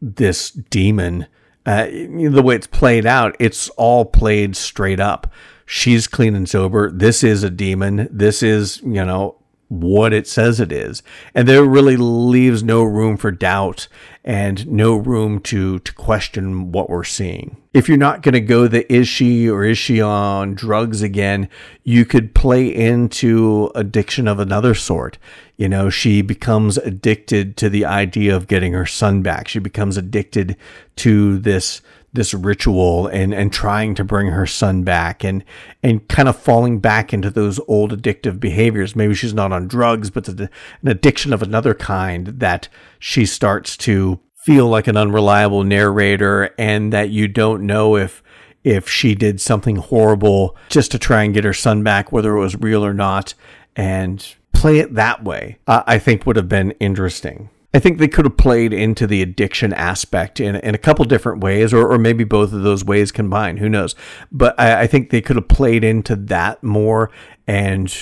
this 0.00 0.50
demon. 0.50 1.26
Uh, 1.66 1.86
the 1.86 2.42
way 2.42 2.54
it's 2.54 2.66
played 2.68 3.04
out, 3.04 3.36
it's 3.38 3.68
all 3.70 4.04
played 4.04 4.56
straight 4.56 5.00
up. 5.00 5.30
She's 5.66 6.06
clean 6.06 6.34
and 6.34 6.48
sober. 6.48 6.90
This 6.90 7.22
is 7.22 7.42
a 7.42 7.50
demon. 7.50 8.08
This 8.10 8.42
is, 8.42 8.80
you 8.82 9.04
know, 9.04 9.37
what 9.68 10.12
it 10.12 10.26
says 10.26 10.60
it 10.60 10.72
is. 10.72 11.02
And 11.34 11.46
there 11.46 11.64
really 11.64 11.96
leaves 11.96 12.62
no 12.62 12.82
room 12.82 13.16
for 13.16 13.30
doubt 13.30 13.86
and 14.24 14.66
no 14.66 14.94
room 14.96 15.40
to, 15.40 15.78
to 15.80 15.94
question 15.94 16.72
what 16.72 16.90
we're 16.90 17.04
seeing. 17.04 17.56
If 17.74 17.88
you're 17.88 17.98
not 17.98 18.22
going 18.22 18.32
to 18.32 18.40
go 18.40 18.66
the 18.66 18.90
is 18.92 19.08
she 19.08 19.48
or 19.48 19.64
is 19.64 19.78
she 19.78 20.00
on 20.00 20.54
drugs 20.54 21.02
again, 21.02 21.48
you 21.84 22.04
could 22.04 22.34
play 22.34 22.66
into 22.74 23.70
addiction 23.74 24.26
of 24.26 24.38
another 24.38 24.74
sort. 24.74 25.18
You 25.56 25.68
know, 25.68 25.90
she 25.90 26.22
becomes 26.22 26.78
addicted 26.78 27.56
to 27.58 27.68
the 27.68 27.84
idea 27.84 28.34
of 28.34 28.48
getting 28.48 28.72
her 28.72 28.86
son 28.86 29.22
back. 29.22 29.48
She 29.48 29.58
becomes 29.58 29.96
addicted 29.96 30.56
to 30.96 31.38
this 31.38 31.82
this 32.12 32.32
ritual 32.32 33.06
and 33.08 33.34
and 33.34 33.52
trying 33.52 33.94
to 33.94 34.02
bring 34.04 34.28
her 34.28 34.46
son 34.46 34.82
back 34.82 35.22
and 35.22 35.44
and 35.82 36.08
kind 36.08 36.28
of 36.28 36.36
falling 36.36 36.78
back 36.78 37.12
into 37.12 37.30
those 37.30 37.60
old 37.68 37.92
addictive 37.92 38.40
behaviors 38.40 38.96
maybe 38.96 39.14
she's 39.14 39.34
not 39.34 39.52
on 39.52 39.68
drugs 39.68 40.08
but 40.10 40.26
an 40.28 40.48
addiction 40.84 41.32
of 41.32 41.42
another 41.42 41.74
kind 41.74 42.26
that 42.26 42.68
she 42.98 43.26
starts 43.26 43.76
to 43.76 44.18
feel 44.34 44.66
like 44.66 44.86
an 44.86 44.96
unreliable 44.96 45.64
narrator 45.64 46.54
and 46.56 46.92
that 46.92 47.10
you 47.10 47.28
don't 47.28 47.64
know 47.66 47.96
if 47.96 48.22
if 48.64 48.88
she 48.88 49.14
did 49.14 49.40
something 49.40 49.76
horrible 49.76 50.56
just 50.68 50.90
to 50.92 50.98
try 50.98 51.22
and 51.22 51.34
get 51.34 51.44
her 51.44 51.54
son 51.54 51.82
back, 51.82 52.12
whether 52.12 52.36
it 52.36 52.40
was 52.40 52.56
real 52.56 52.84
or 52.84 52.92
not, 52.92 53.34
and 53.76 54.36
play 54.52 54.78
it 54.78 54.94
that 54.94 55.24
way, 55.24 55.58
uh, 55.66 55.82
I 55.86 55.98
think 55.98 56.26
would 56.26 56.36
have 56.36 56.48
been 56.48 56.72
interesting. 56.72 57.48
I 57.74 57.78
think 57.78 57.98
they 57.98 58.08
could 58.08 58.24
have 58.24 58.38
played 58.38 58.72
into 58.72 59.06
the 59.06 59.20
addiction 59.20 59.74
aspect 59.74 60.40
in, 60.40 60.56
in 60.56 60.74
a 60.74 60.78
couple 60.78 61.04
different 61.04 61.42
ways, 61.42 61.74
or, 61.74 61.86
or 61.86 61.98
maybe 61.98 62.24
both 62.24 62.52
of 62.52 62.62
those 62.62 62.82
ways 62.84 63.12
combined. 63.12 63.58
Who 63.58 63.68
knows? 63.68 63.94
But 64.32 64.58
I, 64.58 64.82
I 64.82 64.86
think 64.86 65.10
they 65.10 65.20
could 65.20 65.36
have 65.36 65.48
played 65.48 65.84
into 65.84 66.16
that 66.16 66.62
more 66.62 67.10
and 67.46 67.94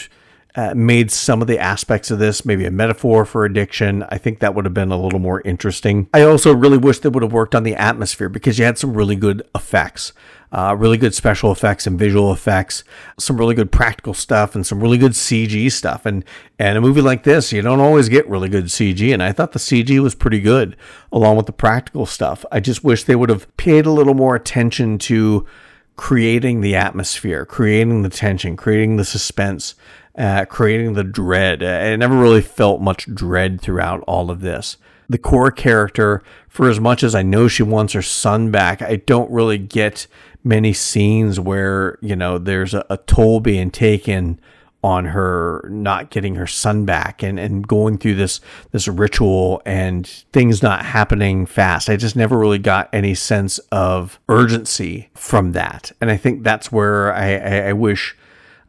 uh, 0.56 0.72
made 0.74 1.10
some 1.10 1.42
of 1.42 1.48
the 1.48 1.58
aspects 1.58 2.10
of 2.10 2.18
this 2.18 2.46
maybe 2.46 2.64
a 2.64 2.70
metaphor 2.70 3.26
for 3.26 3.44
addiction. 3.44 4.02
I 4.08 4.16
think 4.16 4.38
that 4.38 4.54
would 4.54 4.64
have 4.64 4.72
been 4.72 4.90
a 4.90 4.98
little 4.98 5.18
more 5.18 5.42
interesting. 5.42 6.08
I 6.14 6.22
also 6.22 6.54
really 6.54 6.78
wish 6.78 7.00
they 7.00 7.10
would 7.10 7.22
have 7.22 7.32
worked 7.32 7.54
on 7.54 7.62
the 7.62 7.74
atmosphere 7.74 8.30
because 8.30 8.58
you 8.58 8.64
had 8.64 8.78
some 8.78 8.94
really 8.94 9.16
good 9.16 9.46
effects. 9.54 10.14
Uh, 10.52 10.74
really 10.78 10.96
good 10.96 11.12
special 11.12 11.50
effects 11.50 11.88
and 11.88 11.98
visual 11.98 12.32
effects, 12.32 12.84
some 13.18 13.36
really 13.36 13.54
good 13.54 13.70
practical 13.70 14.14
stuff, 14.14 14.54
and 14.54 14.64
some 14.64 14.80
really 14.80 14.96
good 14.96 15.12
CG 15.12 15.70
stuff. 15.72 16.06
And 16.06 16.24
and 16.56 16.78
a 16.78 16.80
movie 16.80 17.00
like 17.00 17.24
this, 17.24 17.52
you 17.52 17.60
don't 17.62 17.80
always 17.80 18.08
get 18.08 18.28
really 18.28 18.48
good 18.48 18.66
CG, 18.66 19.12
and 19.12 19.22
I 19.22 19.32
thought 19.32 19.52
the 19.52 19.58
CG 19.58 19.98
was 19.98 20.14
pretty 20.14 20.40
good 20.40 20.76
along 21.10 21.36
with 21.36 21.46
the 21.46 21.52
practical 21.52 22.06
stuff. 22.06 22.44
I 22.52 22.60
just 22.60 22.84
wish 22.84 23.02
they 23.04 23.16
would 23.16 23.28
have 23.28 23.54
paid 23.56 23.86
a 23.86 23.90
little 23.90 24.14
more 24.14 24.36
attention 24.36 24.98
to 24.98 25.44
creating 25.96 26.60
the 26.60 26.76
atmosphere, 26.76 27.44
creating 27.44 28.02
the 28.02 28.08
tension, 28.08 28.56
creating 28.56 28.96
the 28.96 29.04
suspense, 29.04 29.74
uh, 30.16 30.44
creating 30.46 30.94
the 30.94 31.04
dread. 31.04 31.62
I 31.62 31.94
never 31.96 32.16
really 32.16 32.42
felt 32.42 32.80
much 32.80 33.06
dread 33.14 33.60
throughout 33.60 34.02
all 34.06 34.30
of 34.30 34.40
this. 34.40 34.76
The 35.08 35.18
Cora 35.18 35.52
character, 35.52 36.22
for 36.48 36.68
as 36.68 36.80
much 36.80 37.04
as 37.04 37.14
I 37.14 37.22
know 37.22 37.48
she 37.48 37.62
wants 37.62 37.92
her 37.92 38.02
son 38.02 38.50
back, 38.50 38.82
I 38.82 38.96
don't 38.96 39.30
really 39.30 39.58
get 39.58 40.06
many 40.42 40.72
scenes 40.72 41.38
where, 41.38 41.98
you 42.00 42.16
know, 42.16 42.38
there's 42.38 42.74
a, 42.74 42.84
a 42.90 42.96
toll 42.96 43.40
being 43.40 43.70
taken 43.70 44.40
on 44.82 45.06
her 45.06 45.66
not 45.68 46.10
getting 46.10 46.36
her 46.36 46.46
son 46.46 46.84
back 46.84 47.20
and, 47.20 47.40
and 47.40 47.66
going 47.66 47.98
through 47.98 48.14
this 48.14 48.40
this 48.70 48.86
ritual 48.86 49.60
and 49.66 50.06
things 50.32 50.62
not 50.62 50.84
happening 50.84 51.44
fast. 51.44 51.90
I 51.90 51.96
just 51.96 52.14
never 52.14 52.38
really 52.38 52.58
got 52.60 52.88
any 52.92 53.14
sense 53.14 53.58
of 53.72 54.20
urgency 54.28 55.10
from 55.14 55.52
that. 55.52 55.90
And 56.00 56.08
I 56.08 56.16
think 56.16 56.44
that's 56.44 56.70
where 56.70 57.12
I, 57.12 57.34
I, 57.36 57.68
I 57.68 57.72
wish 57.72 58.16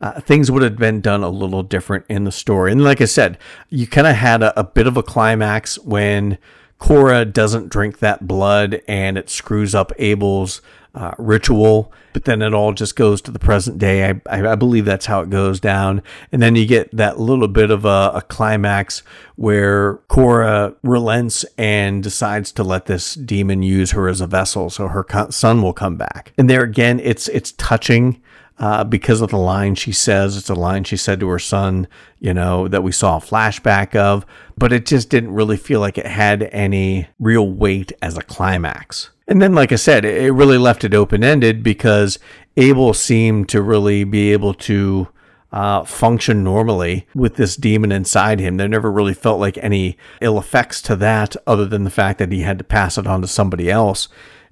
uh, 0.02 0.20
things 0.22 0.52
would 0.52 0.62
have 0.62 0.78
been 0.78 1.02
done 1.02 1.24
a 1.24 1.30
little 1.30 1.64
different 1.64 2.06
in 2.10 2.24
the 2.24 2.32
story. 2.32 2.72
And 2.72 2.84
like 2.84 3.02
I 3.02 3.06
said, 3.06 3.38
you 3.70 3.88
kind 3.88 4.08
of 4.08 4.16
had 4.16 4.44
a, 4.44 4.60
a 4.60 4.64
bit 4.64 4.88
of 4.88 4.98
a 4.98 5.04
climax 5.04 5.78
when 5.80 6.38
Cora 6.80 7.26
doesn't 7.26 7.70
drink 7.70 8.00
that 8.00 8.28
blood 8.28 8.82
and 8.88 9.18
it 9.18 9.30
screws 9.30 9.74
up 9.74 9.92
Abel's 9.98 10.62
uh, 10.98 11.14
ritual, 11.20 11.92
but 12.14 12.26
then 12.26 12.42
it 12.42 12.56
all 12.56 12.74
just 12.74 12.96
goes 12.96 13.22
to 13.22 13.30
the 13.30 13.38
present 13.38 13.78
day. 13.78 14.10
I, 14.10 14.22
I, 14.28 14.48
I, 14.48 14.56
believe 14.56 14.84
that's 14.84 15.06
how 15.06 15.22
it 15.22 15.30
goes 15.30 15.60
down. 15.60 16.02
And 16.32 16.42
then 16.42 16.56
you 16.56 16.66
get 16.66 16.90
that 16.96 17.20
little 17.20 17.48
bit 17.48 17.70
of 17.70 17.86
a, 17.86 18.12
a 18.16 18.24
climax 18.28 19.04
where 19.36 19.98
Cora 20.08 20.74
relents 20.82 21.46
and 21.56 22.02
decides 22.02 22.52
to 22.54 22.64
let 22.64 22.88
this 22.88 23.14
demon 23.14 23.62
use 23.62 23.92
her 23.92 24.08
as 24.08 24.22
a 24.22 24.28
vessel 24.28 24.72
so 24.72 24.88
her 24.88 25.06
son 25.30 25.62
will 25.62 25.74
come 25.74 25.98
back. 25.98 26.34
And 26.36 26.50
there 26.50 26.64
again, 26.64 27.00
it's, 27.00 27.28
it's 27.28 27.52
touching 27.52 28.20
uh, 28.60 28.84
because 28.84 29.22
of 29.22 29.30
the 29.30 29.38
line 29.38 29.76
she 29.76 29.92
says. 29.92 30.38
It's 30.38 30.50
a 30.50 30.56
line 30.56 30.84
she 30.84 30.98
said 30.98 31.20
to 31.20 31.30
her 31.30 31.40
son, 31.40 31.88
you 32.20 32.34
know, 32.34 32.68
that 32.68 32.84
we 32.84 32.92
saw 32.92 33.18
a 33.18 33.22
flashback 33.22 33.96
of, 33.96 34.26
but 34.58 34.74
it 34.74 34.86
just 34.86 35.10
didn't 35.10 35.34
really 35.34 35.58
feel 35.58 35.80
like 35.80 35.98
it 35.98 36.08
had 36.08 36.44
any 36.52 37.08
real 37.20 37.50
weight 37.50 37.92
as 38.02 38.18
a 38.18 38.24
climax. 38.24 39.12
And 39.28 39.42
then, 39.42 39.54
like 39.54 39.72
I 39.72 39.76
said, 39.76 40.06
it 40.06 40.32
really 40.32 40.58
left 40.58 40.84
it 40.84 40.94
open 40.94 41.24
ended 41.24 41.62
because 41.62 42.18
Abel 42.56 42.94
seemed 42.94 43.50
to 43.50 43.62
really 43.62 44.04
be 44.06 44.32
able 44.32 44.54
to 44.54 45.10
uh, 45.52 45.84
function 45.84 46.44
normally 46.44 47.08
with 47.14 47.36
this 47.36 47.56
demon 47.56 47.92
inside 47.92 48.40
him. 48.40 48.58
There 48.58 48.68
never 48.68 48.92
really 48.92 49.14
felt 49.14 49.40
like 49.40 49.58
any 49.60 49.98
ill 50.22 50.38
effects 50.38 50.82
to 50.84 50.96
that, 50.98 51.36
other 51.46 51.66
than 51.66 51.84
the 51.84 51.90
fact 51.90 52.20
that 52.20 52.32
he 52.32 52.42
had 52.42 52.58
to 52.58 52.64
pass 52.64 52.98
it 52.98 53.08
on 53.08 53.22
to 53.22 53.28
somebody 53.28 53.70
else. 53.70 54.08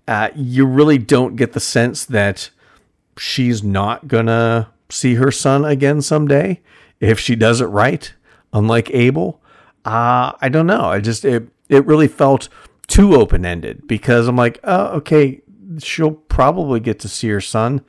Uh, 0.07 0.29
you 0.35 0.65
really 0.65 0.97
don't 0.97 1.35
get 1.35 1.53
the 1.53 1.59
sense 1.59 2.05
that 2.05 2.49
she's 3.17 3.63
not 3.63 4.07
gonna 4.07 4.69
see 4.89 5.15
her 5.15 5.31
son 5.31 5.65
again 5.65 6.01
someday 6.01 6.61
if 6.99 7.19
she 7.19 7.35
does 7.35 7.61
it 7.61 7.65
right, 7.65 8.13
unlike 8.53 8.89
Abel. 8.91 9.41
Uh, 9.83 10.33
I 10.41 10.49
don't 10.49 10.67
know. 10.67 10.85
I 10.85 10.99
just 10.99 11.25
it 11.25 11.47
it 11.69 11.85
really 11.85 12.07
felt 12.07 12.49
too 12.87 13.15
open 13.15 13.45
ended 13.45 13.87
because 13.87 14.27
I'm 14.27 14.35
like, 14.35 14.59
oh, 14.63 14.87
okay, 14.97 15.41
she'll 15.79 16.11
probably 16.11 16.79
get 16.79 16.99
to 16.99 17.09
see 17.09 17.29
her 17.29 17.41
son. 17.41 17.83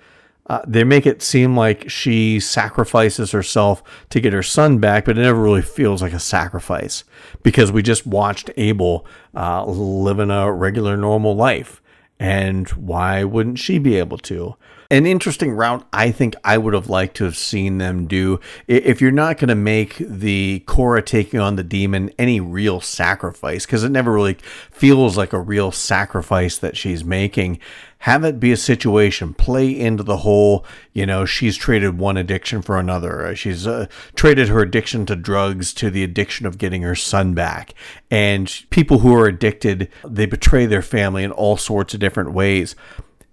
Uh, 0.48 0.62
they 0.66 0.84
make 0.84 1.06
it 1.06 1.22
seem 1.22 1.56
like 1.56 1.90
she 1.90 2.38
sacrifices 2.38 3.32
herself 3.32 3.82
to 4.10 4.20
get 4.20 4.32
her 4.32 4.44
son 4.44 4.78
back, 4.78 5.04
but 5.04 5.18
it 5.18 5.22
never 5.22 5.42
really 5.42 5.62
feels 5.62 6.00
like 6.00 6.12
a 6.12 6.20
sacrifice 6.20 7.02
because 7.42 7.72
we 7.72 7.82
just 7.82 8.06
watched 8.06 8.50
Abel 8.56 9.04
uh, 9.34 9.64
living 9.64 10.30
a 10.30 10.52
regular, 10.52 10.96
normal 10.96 11.34
life. 11.34 11.82
And 12.20 12.68
why 12.70 13.24
wouldn't 13.24 13.58
she 13.58 13.78
be 13.78 13.96
able 13.96 14.18
to? 14.18 14.54
An 14.90 15.04
interesting 15.04 15.52
route 15.52 15.84
I 15.92 16.12
think 16.12 16.36
I 16.44 16.58
would 16.58 16.74
have 16.74 16.88
liked 16.88 17.16
to 17.16 17.24
have 17.24 17.36
seen 17.36 17.78
them 17.78 18.06
do. 18.06 18.38
If 18.68 19.00
you're 19.00 19.10
not 19.10 19.38
going 19.38 19.48
to 19.48 19.56
make 19.56 19.96
the 19.98 20.62
Cora 20.66 21.02
taking 21.02 21.40
on 21.40 21.56
the 21.56 21.64
demon 21.64 22.10
any 22.18 22.40
real 22.40 22.80
sacrifice, 22.80 23.66
because 23.66 23.82
it 23.82 23.90
never 23.90 24.12
really 24.12 24.36
feels 24.70 25.16
like 25.16 25.32
a 25.32 25.40
real 25.40 25.72
sacrifice 25.72 26.58
that 26.58 26.76
she's 26.76 27.04
making, 27.04 27.58
have 28.00 28.22
it 28.24 28.38
be 28.38 28.52
a 28.52 28.56
situation 28.56 29.34
play 29.34 29.68
into 29.68 30.02
the 30.02 30.18
whole 30.18 30.64
you 30.92 31.04
know 31.04 31.24
she's 31.24 31.56
traded 31.56 31.98
one 31.98 32.16
addiction 32.16 32.62
for 32.62 32.78
another 32.78 33.34
she's 33.34 33.66
uh, 33.66 33.86
traded 34.14 34.48
her 34.48 34.60
addiction 34.60 35.06
to 35.06 35.16
drugs 35.16 35.72
to 35.72 35.90
the 35.90 36.04
addiction 36.04 36.46
of 36.46 36.58
getting 36.58 36.82
her 36.82 36.94
son 36.94 37.34
back 37.34 37.72
and 38.10 38.64
people 38.70 38.98
who 38.98 39.14
are 39.14 39.26
addicted 39.26 39.88
they 40.04 40.26
betray 40.26 40.66
their 40.66 40.82
family 40.82 41.24
in 41.24 41.32
all 41.32 41.56
sorts 41.56 41.94
of 41.94 42.00
different 42.00 42.32
ways 42.32 42.76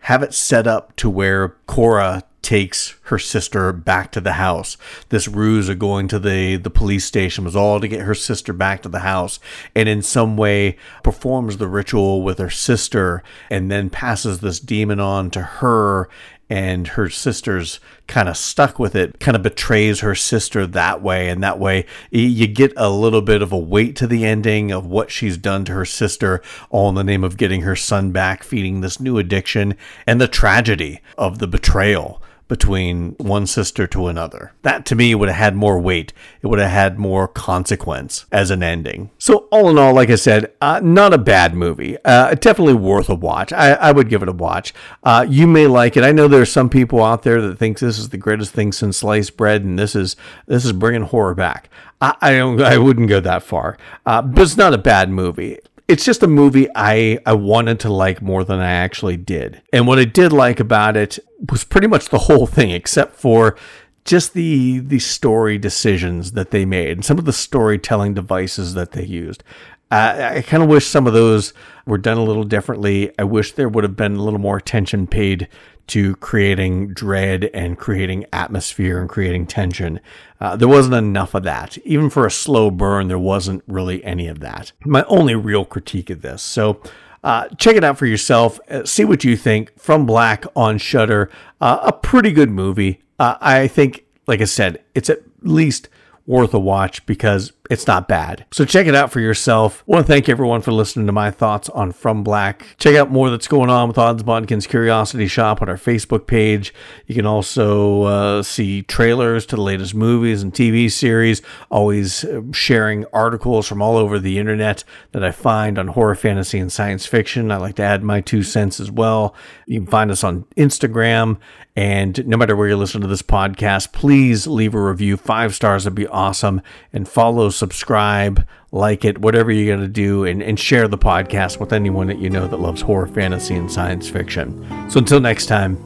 have 0.03 0.23
it 0.23 0.33
set 0.33 0.67
up 0.67 0.95
to 0.97 1.09
where 1.09 1.49
Cora 1.65 2.23
takes 2.41 2.95
her 3.03 3.17
sister 3.17 3.71
back 3.71 4.11
to 4.11 4.19
the 4.19 4.33
house. 4.33 4.75
This 5.09 5.29
ruse 5.29 5.69
of 5.69 5.79
going 5.79 6.09
to 6.09 6.19
the, 6.19 6.57
the 6.57 6.69
police 6.69 7.05
station 7.05 7.45
was 7.45 7.55
all 7.55 7.79
to 7.79 7.87
get 7.87 8.01
her 8.01 8.13
sister 8.13 8.51
back 8.51 8.81
to 8.81 8.89
the 8.89 8.99
house 8.99 9.39
and 9.73 9.87
in 9.87 10.01
some 10.01 10.35
way 10.35 10.77
performs 11.03 11.55
the 11.55 11.69
ritual 11.69 12.21
with 12.21 12.37
her 12.37 12.49
sister 12.49 13.23
and 13.49 13.71
then 13.71 13.89
passes 13.89 14.39
this 14.41 14.59
demon 14.59 14.99
on 14.99 15.31
to 15.31 15.41
her 15.41 16.09
and 16.49 16.89
her 16.89 17.09
sister's 17.09 17.79
kind 18.07 18.29
of 18.29 18.37
stuck 18.37 18.77
with 18.77 18.95
it, 18.95 19.19
kind 19.19 19.35
of 19.35 19.43
betrays 19.43 20.01
her 20.01 20.15
sister 20.15 20.67
that 20.67 21.01
way. 21.01 21.29
And 21.29 21.41
that 21.43 21.59
way, 21.59 21.85
you 22.11 22.47
get 22.47 22.73
a 22.77 22.89
little 22.89 23.21
bit 23.21 23.41
of 23.41 23.51
a 23.51 23.57
weight 23.57 23.95
to 23.97 24.07
the 24.07 24.25
ending 24.25 24.71
of 24.71 24.85
what 24.85 25.09
she's 25.09 25.37
done 25.37 25.65
to 25.65 25.73
her 25.73 25.85
sister, 25.85 26.41
all 26.69 26.89
in 26.89 26.95
the 26.95 27.03
name 27.03 27.23
of 27.23 27.37
getting 27.37 27.61
her 27.61 27.75
son 27.75 28.11
back, 28.11 28.43
feeding 28.43 28.81
this 28.81 28.99
new 28.99 29.17
addiction, 29.17 29.75
and 30.05 30.19
the 30.19 30.27
tragedy 30.27 31.01
of 31.17 31.39
the 31.39 31.47
betrayal 31.47 32.21
between 32.47 33.11
one 33.13 33.47
sister 33.47 33.87
to 33.87 34.07
another. 34.07 34.53
That 34.61 34.85
to 34.87 34.95
me 34.95 35.15
would 35.15 35.29
have 35.29 35.37
had 35.37 35.55
more 35.55 35.79
weight. 35.79 36.13
It 36.41 36.47
would 36.47 36.59
have 36.59 36.69
had 36.69 36.99
more 36.99 37.27
consequence 37.27 38.25
as 38.31 38.51
an 38.51 38.61
ending. 38.61 39.11
So, 39.17 39.47
all 39.51 39.69
in 39.69 39.77
all, 39.77 39.93
like 39.93 40.09
I 40.09 40.15
said, 40.15 40.53
uh, 40.61 40.79
not 40.83 41.13
a 41.13 41.17
bad 41.17 41.55
movie. 41.55 41.97
Uh, 42.03 42.35
definitely 42.35 42.75
worth 42.75 43.09
a 43.09 43.15
watch. 43.15 43.53
I, 43.53 43.73
I, 43.73 43.91
would 43.91 44.09
give 44.09 44.21
it 44.21 44.29
a 44.29 44.33
watch. 44.33 44.73
Uh, 45.03 45.25
you 45.27 45.47
may 45.47 45.67
like 45.67 45.97
it. 45.97 46.03
I 46.03 46.11
know 46.11 46.27
there 46.27 46.41
are 46.41 46.45
some 46.45 46.69
people 46.69 47.03
out 47.03 47.23
there 47.23 47.41
that 47.41 47.57
think 47.57 47.79
this 47.79 47.97
is 47.97 48.09
the 48.09 48.17
greatest 48.17 48.53
thing 48.53 48.71
since 48.71 48.97
sliced 48.97 49.37
bread, 49.37 49.63
and 49.63 49.79
this 49.79 49.95
is 49.95 50.15
this 50.45 50.65
is 50.65 50.73
bringing 50.73 51.03
horror 51.03 51.35
back. 51.35 51.69
I, 52.01 52.15
I. 52.21 52.33
I 52.73 52.77
wouldn't 52.77 53.09
go 53.09 53.19
that 53.19 53.43
far, 53.43 53.77
uh, 54.05 54.21
but 54.21 54.41
it's 54.41 54.57
not 54.57 54.73
a 54.73 54.77
bad 54.77 55.09
movie 55.09 55.59
it's 55.87 56.05
just 56.05 56.23
a 56.23 56.27
movie 56.27 56.67
I, 56.75 57.19
I 57.25 57.33
wanted 57.33 57.79
to 57.81 57.91
like 57.91 58.21
more 58.21 58.43
than 58.43 58.59
I 58.59 58.71
actually 58.71 59.17
did. 59.17 59.61
And 59.71 59.85
what 59.87 59.99
I 59.99 60.05
did 60.05 60.31
like 60.31 60.59
about 60.59 60.95
it 60.95 61.19
was 61.51 61.63
pretty 61.63 61.87
much 61.87 62.09
the 62.09 62.19
whole 62.19 62.47
thing, 62.47 62.71
except 62.71 63.15
for 63.15 63.57
just 64.05 64.33
the 64.33 64.79
the 64.79 64.99
story 64.99 65.57
decisions 65.57 66.33
that 66.33 66.51
they 66.51 66.65
made 66.65 66.91
and 66.91 67.05
some 67.05 67.17
of 67.17 67.23
the 67.23 67.33
storytelling 67.33 68.13
devices 68.13 68.73
that 68.73 68.91
they 68.91 69.05
used. 69.05 69.43
Uh, 69.91 70.31
I 70.35 70.41
kind 70.41 70.63
of 70.63 70.69
wish 70.69 70.87
some 70.87 71.05
of 71.05 71.13
those 71.13 71.53
were 71.85 71.99
done 71.99 72.17
a 72.17 72.23
little 72.23 72.43
differently. 72.43 73.13
I 73.19 73.23
wish 73.25 73.51
there 73.51 73.69
would 73.69 73.83
have 73.83 73.95
been 73.95 74.15
a 74.15 74.23
little 74.23 74.39
more 74.39 74.57
attention 74.57 75.05
paid 75.05 75.47
to 75.87 76.15
creating 76.17 76.93
dread 76.93 77.45
and 77.53 77.77
creating 77.77 78.25
atmosphere 78.31 78.99
and 78.99 79.09
creating 79.09 79.45
tension. 79.45 79.99
Uh, 80.39 80.55
there 80.55 80.67
wasn't 80.67 80.95
enough 80.95 81.33
of 81.33 81.43
that. 81.43 81.77
Even 81.79 82.09
for 82.09 82.25
a 82.25 82.31
slow 82.31 82.71
burn, 82.71 83.07
there 83.07 83.19
wasn't 83.19 83.63
really 83.67 84.03
any 84.03 84.27
of 84.27 84.39
that. 84.39 84.71
My 84.85 85.03
only 85.03 85.35
real 85.35 85.65
critique 85.65 86.09
of 86.09 86.21
this. 86.21 86.41
So, 86.41 86.81
uh, 87.23 87.47
check 87.57 87.75
it 87.75 87.83
out 87.83 87.97
for 87.97 88.05
yourself. 88.05 88.59
Uh, 88.69 88.83
see 88.85 89.05
what 89.05 89.23
you 89.23 89.37
think. 89.37 89.77
From 89.79 90.05
Black 90.05 90.45
on 90.55 90.77
Shudder, 90.77 91.29
uh, 91.61 91.79
a 91.83 91.93
pretty 91.93 92.31
good 92.31 92.49
movie. 92.49 93.01
Uh, 93.17 93.35
I 93.39 93.67
think, 93.67 94.05
like 94.27 94.41
I 94.41 94.45
said, 94.45 94.83
it's 94.93 95.09
at 95.09 95.19
least 95.41 95.87
worth 96.25 96.53
a 96.53 96.59
watch 96.59 97.05
because 97.05 97.53
it's 97.69 97.87
not 97.87 98.09
bad. 98.09 98.45
So 98.51 98.65
check 98.65 98.87
it 98.87 98.95
out 98.95 99.11
for 99.11 99.21
yourself. 99.21 99.83
I 99.87 99.91
want 99.91 100.05
to 100.05 100.11
thank 100.11 100.27
everyone 100.27 100.61
for 100.61 100.73
listening 100.73 101.05
to 101.05 101.13
my 101.13 101.31
thoughts 101.31 101.69
on 101.69 101.93
From 101.93 102.21
Black. 102.21 102.75
Check 102.77 102.95
out 102.95 103.09
more 103.09 103.29
that's 103.29 103.47
going 103.47 103.69
on 103.69 103.87
with 103.87 103.97
Odds 103.97 104.21
Bodkins 104.21 104.67
Curiosity 104.67 105.27
Shoppe 105.27 105.61
on 105.61 105.69
our 105.69 105.77
Facebook 105.77 106.27
page. 106.27 106.73
You 107.07 107.15
can 107.15 107.25
also 107.25 108.03
uh, 108.03 108.43
see 108.43 108.81
trailers 108.81 109.45
to 109.45 109.55
the 109.55 109.61
latest 109.61 109.95
movies 109.95 110.41
and 110.41 110.53
TV 110.53 110.91
series. 110.91 111.41
Always 111.71 112.25
uh, 112.25 112.41
sharing 112.51 113.05
articles 113.13 113.65
from 113.65 113.81
all 113.81 113.95
over 113.95 114.19
the 114.19 114.39
internet 114.39 114.83
that 115.13 115.23
I 115.23 115.31
find 115.31 115.79
on 115.79 115.87
horror, 115.87 116.15
fantasy, 116.15 116.59
and 116.59 116.71
science 116.71 117.05
fiction. 117.05 117.49
I 117.49 117.57
like 117.57 117.75
to 117.75 117.83
add 117.83 118.03
my 118.03 118.19
two 118.19 118.43
cents 118.43 118.81
as 118.81 118.91
well. 118.91 119.33
You 119.67 119.79
can 119.79 119.87
find 119.87 120.11
us 120.11 120.23
on 120.23 120.43
Instagram. 120.57 121.37
And 121.75 122.27
no 122.27 122.37
matter 122.37 122.55
where 122.55 122.67
you 122.67 122.77
listen 122.77 123.01
to 123.01 123.07
this 123.07 123.23
podcast, 123.23 123.93
please 123.93 124.45
leave 124.45 124.75
a 124.75 124.81
review. 124.81 125.17
Five 125.17 125.55
stars 125.55 125.85
would 125.85 125.95
be 125.95 126.05
awesome. 126.07 126.61
And 126.91 127.07
follow, 127.07 127.49
subscribe, 127.53 128.45
like 128.71 129.05
it, 129.05 129.19
whatever 129.19 129.51
you're 129.51 129.75
going 129.75 129.87
to 129.87 129.91
do, 129.91 130.25
and, 130.25 130.41
and 130.43 130.59
share 130.59 130.87
the 130.87 130.97
podcast 130.97 131.59
with 131.59 131.71
anyone 131.71 132.07
that 132.07 132.19
you 132.19 132.29
know 132.29 132.47
that 132.47 132.57
loves 132.57 132.81
horror, 132.81 133.07
fantasy, 133.07 133.55
and 133.55 133.71
science 133.71 134.09
fiction. 134.09 134.89
So 134.89 134.99
until 134.99 135.19
next 135.19 135.45
time. 135.45 135.77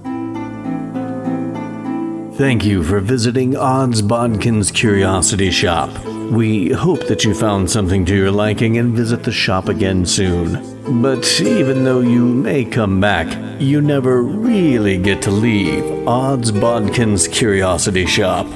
Thank 2.37 2.63
you 2.63 2.83
for 2.83 2.99
visiting 2.99 3.55
Odds 3.55 4.03
Bodkins 4.03 4.71
Curiosity 4.71 5.49
Shoppe. 5.49 6.31
We 6.31 6.71
hope 6.71 7.07
that 7.07 7.23
you 7.23 7.33
found 7.33 7.71
something 7.71 8.05
to 8.05 8.15
your 8.15 8.29
liking 8.31 8.77
and 8.77 8.95
visit 8.95 9.23
the 9.23 9.31
shop 9.31 9.69
again 9.69 10.05
soon. 10.05 11.01
But 11.01 11.41
even 11.41 11.83
though 11.83 12.01
you 12.01 12.23
may 12.25 12.63
come 12.63 13.01
back, 13.01 13.27
you 13.59 13.81
never 13.81 14.21
really 14.21 14.97
get 14.97 15.21
to 15.23 15.31
leave 15.31 16.07
Odds 16.07 16.51
Bodkins 16.51 17.27
Curiosity 17.31 18.05
Shoppe. 18.05 18.53